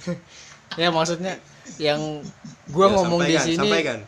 Ya 0.79 0.87
maksudnya 0.87 1.35
yang 1.77 2.23
gue 2.71 2.85
Ya, 2.87 2.93
ngomong 2.95 3.19
di 3.21 3.35
sini 3.37 3.59
sampaikan. 3.59 3.99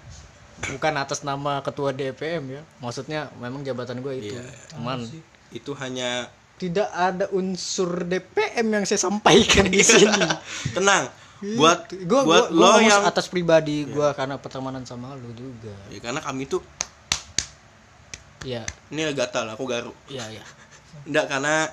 bukan 0.64 0.94
atas 0.96 1.20
nama 1.28 1.60
ketua 1.60 1.92
DPM 1.92 2.44
ya. 2.48 2.62
Maksudnya 2.80 3.28
memang 3.38 3.62
jabatan 3.62 4.00
gue 4.00 4.14
itu. 4.18 4.36
Iya. 4.40 4.48
cuman 4.72 5.04
itu 5.52 5.72
hanya 5.78 6.32
tidak 6.56 6.88
ada 6.96 7.28
unsur 7.36 8.08
DPM 8.08 8.72
yang 8.72 8.84
saya 8.88 9.04
sampaikan 9.04 9.68
di 9.68 9.84
sini. 9.84 10.24
Tenang 10.78 11.12
buat 11.44 11.92
gue 11.92 12.22
buat 12.24 12.56
gua, 12.56 12.80
lo 12.80 12.80
yang 12.80 13.04
atas 13.04 13.28
pribadi 13.28 13.84
gue 13.84 14.08
karena 14.16 14.40
pertemanan 14.40 14.88
sama 14.88 15.12
lu 15.20 15.36
juga. 15.36 15.76
Ya, 15.92 16.00
karena 16.00 16.24
kami 16.24 16.48
tuh 16.48 16.64
ya 18.48 18.64
ini 18.88 19.04
gatal 19.12 19.52
aku 19.52 19.68
garuk. 19.68 19.96
Ya 20.08 20.24
ya 20.32 20.44
enggak 21.04 21.28
karena 21.28 21.68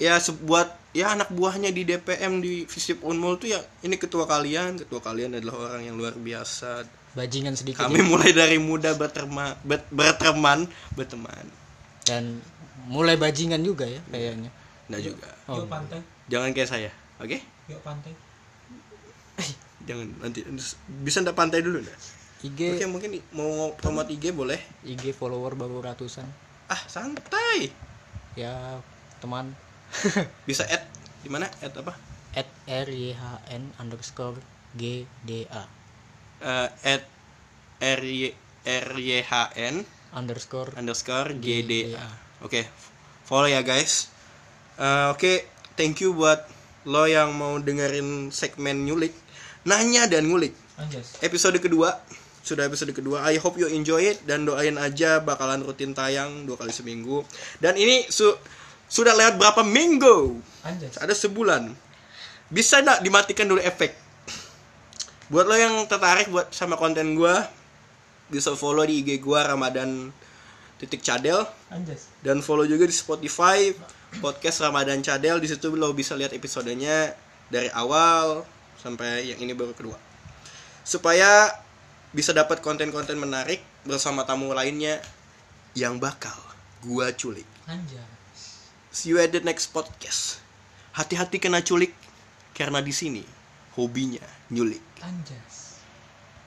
ya 0.00 0.16
sebuat 0.16 0.82
ya 0.92 1.16
anak 1.16 1.32
buahnya 1.32 1.72
di 1.72 1.88
DPM 1.88 2.44
di 2.44 2.68
Visip 2.68 3.00
Unmul 3.00 3.40
tuh 3.40 3.52
ya 3.52 3.60
ini 3.84 3.96
ketua 3.96 4.28
kalian. 4.28 4.80
Ketua 4.80 5.00
kalian 5.00 5.36
adalah 5.36 5.72
orang 5.72 5.82
yang 5.88 5.96
luar 5.96 6.16
biasa. 6.16 6.84
Bajingan 7.12 7.52
sedikit 7.56 7.84
kami 7.84 8.00
ya. 8.00 8.08
mulai 8.08 8.30
dari 8.32 8.56
muda 8.56 8.96
berteman 8.96 9.52
ber- 9.64 9.88
berteman 9.92 10.64
berteman. 10.96 11.44
Dan 12.08 12.40
mulai 12.88 13.20
bajingan 13.20 13.60
juga 13.60 13.84
ya 13.84 14.00
kayaknya. 14.08 14.48
Enggak 14.88 15.02
juga. 15.12 15.28
Oh. 15.48 15.60
Yuk 15.60 15.68
pantai, 15.68 16.00
jangan 16.28 16.50
kayak 16.56 16.68
saya 16.68 16.90
oke? 17.20 17.38
Yuk 17.68 17.80
pantai. 17.84 18.12
jangan 19.88 20.06
nanti 20.20 20.44
bisa 21.02 21.24
ndak 21.24 21.36
pantai 21.36 21.64
dulu 21.64 21.82
enggak 21.82 21.98
IG 22.42 22.74
oke 22.74 22.86
mungkin 22.90 23.10
mau 23.30 23.70
promote 23.78 24.10
IG 24.10 24.34
boleh. 24.34 24.58
IG 24.82 25.14
follower 25.14 25.54
baru 25.54 25.78
ratusan. 25.78 26.26
Ah 26.66 26.82
santai. 26.90 27.70
Ya 28.34 28.82
teman 29.22 29.54
bisa 30.48 30.64
add 30.66 30.84
di 31.20 31.28
mana? 31.28 31.46
Add 31.60 31.74
apa? 31.78 31.92
At 32.32 32.48
ryhn 32.66 33.62
underscore 33.76 34.40
gda 34.72 35.62
Eh, 36.42 36.68
add 36.82 37.02
ry 37.80 38.32
ryhn 38.64 39.76
underscore 40.12 40.70
underscore 40.74 41.32
gda 41.34 41.62
GDA. 41.62 42.06
oke 42.40 42.60
follow 43.22 43.46
ya 43.46 43.60
guys. 43.60 44.08
Eh, 44.76 45.06
oke 45.08 45.32
thank 45.74 46.00
you 46.00 46.12
buat 46.12 46.44
lo 46.82 47.06
yang 47.06 47.30
mau 47.32 47.56
dengerin 47.56 48.28
segmen 48.28 48.82
nyulik 48.82 49.14
nanya 49.62 50.04
dan 50.06 50.26
ngulik. 50.26 50.56
Anjas. 50.74 51.20
episode 51.20 51.60
kedua 51.60 52.00
sudah 52.42 52.66
episode 52.66 52.90
kedua. 52.90 53.22
I 53.22 53.38
hope 53.38 53.54
you 53.54 53.70
enjoy 53.70 54.02
it 54.02 54.18
dan 54.26 54.42
doain 54.42 54.74
aja 54.74 55.22
bakalan 55.22 55.62
rutin 55.62 55.94
tayang 55.94 56.42
dua 56.42 56.58
kali 56.58 56.74
seminggu. 56.74 57.22
Dan 57.56 57.78
ini 57.78 58.02
su- 58.08 58.34
sudah 58.92 59.16
lewat 59.16 59.40
berapa 59.40 59.64
minggu? 59.64 60.36
Anjas. 60.60 61.00
ada 61.00 61.16
sebulan. 61.16 61.72
Bisa 62.52 62.84
nggak 62.84 63.00
dimatikan 63.00 63.48
dulu 63.48 63.64
efek? 63.64 63.96
Buat 65.32 65.48
lo 65.48 65.56
yang 65.56 65.88
tertarik 65.88 66.28
buat 66.28 66.52
sama 66.52 66.76
konten 66.76 67.16
gua 67.16 67.48
bisa 68.28 68.52
follow 68.52 68.84
di 68.84 69.00
IG 69.00 69.24
gua 69.24 69.48
Ramadan 69.48 70.12
titik 70.76 71.00
cadel. 71.00 71.40
Anjas. 71.72 72.12
dan 72.20 72.44
follow 72.44 72.68
juga 72.68 72.84
di 72.84 72.92
Spotify 72.92 73.72
podcast 74.20 74.60
Ramadan 74.60 75.00
Cadel. 75.00 75.40
Di 75.40 75.48
situ 75.48 75.72
lo 75.72 75.96
bisa 75.96 76.12
lihat 76.12 76.36
episodenya 76.36 77.16
dari 77.48 77.72
awal 77.72 78.44
sampai 78.76 79.24
yang 79.24 79.40
ini 79.40 79.56
baru 79.56 79.72
kedua. 79.72 79.96
Supaya 80.84 81.48
bisa 82.12 82.36
dapat 82.36 82.60
konten-konten 82.60 83.16
menarik 83.16 83.64
bersama 83.88 84.28
tamu 84.28 84.52
lainnya 84.52 85.00
yang 85.72 85.96
bakal 85.96 86.36
gua 86.84 87.08
culik. 87.16 87.48
Anjas. 87.64 88.21
See 88.92 89.10
you 89.10 89.18
at 89.18 89.32
the 89.32 89.40
next 89.40 89.72
podcast 89.72 90.36
hati-hati 90.92 91.40
kena 91.40 91.64
culik 91.64 91.96
karena 92.52 92.84
di 92.84 92.92
sini 92.92 93.24
hobinya 93.72 94.20
nyulik 94.52 94.84
Anjas. 95.00 95.51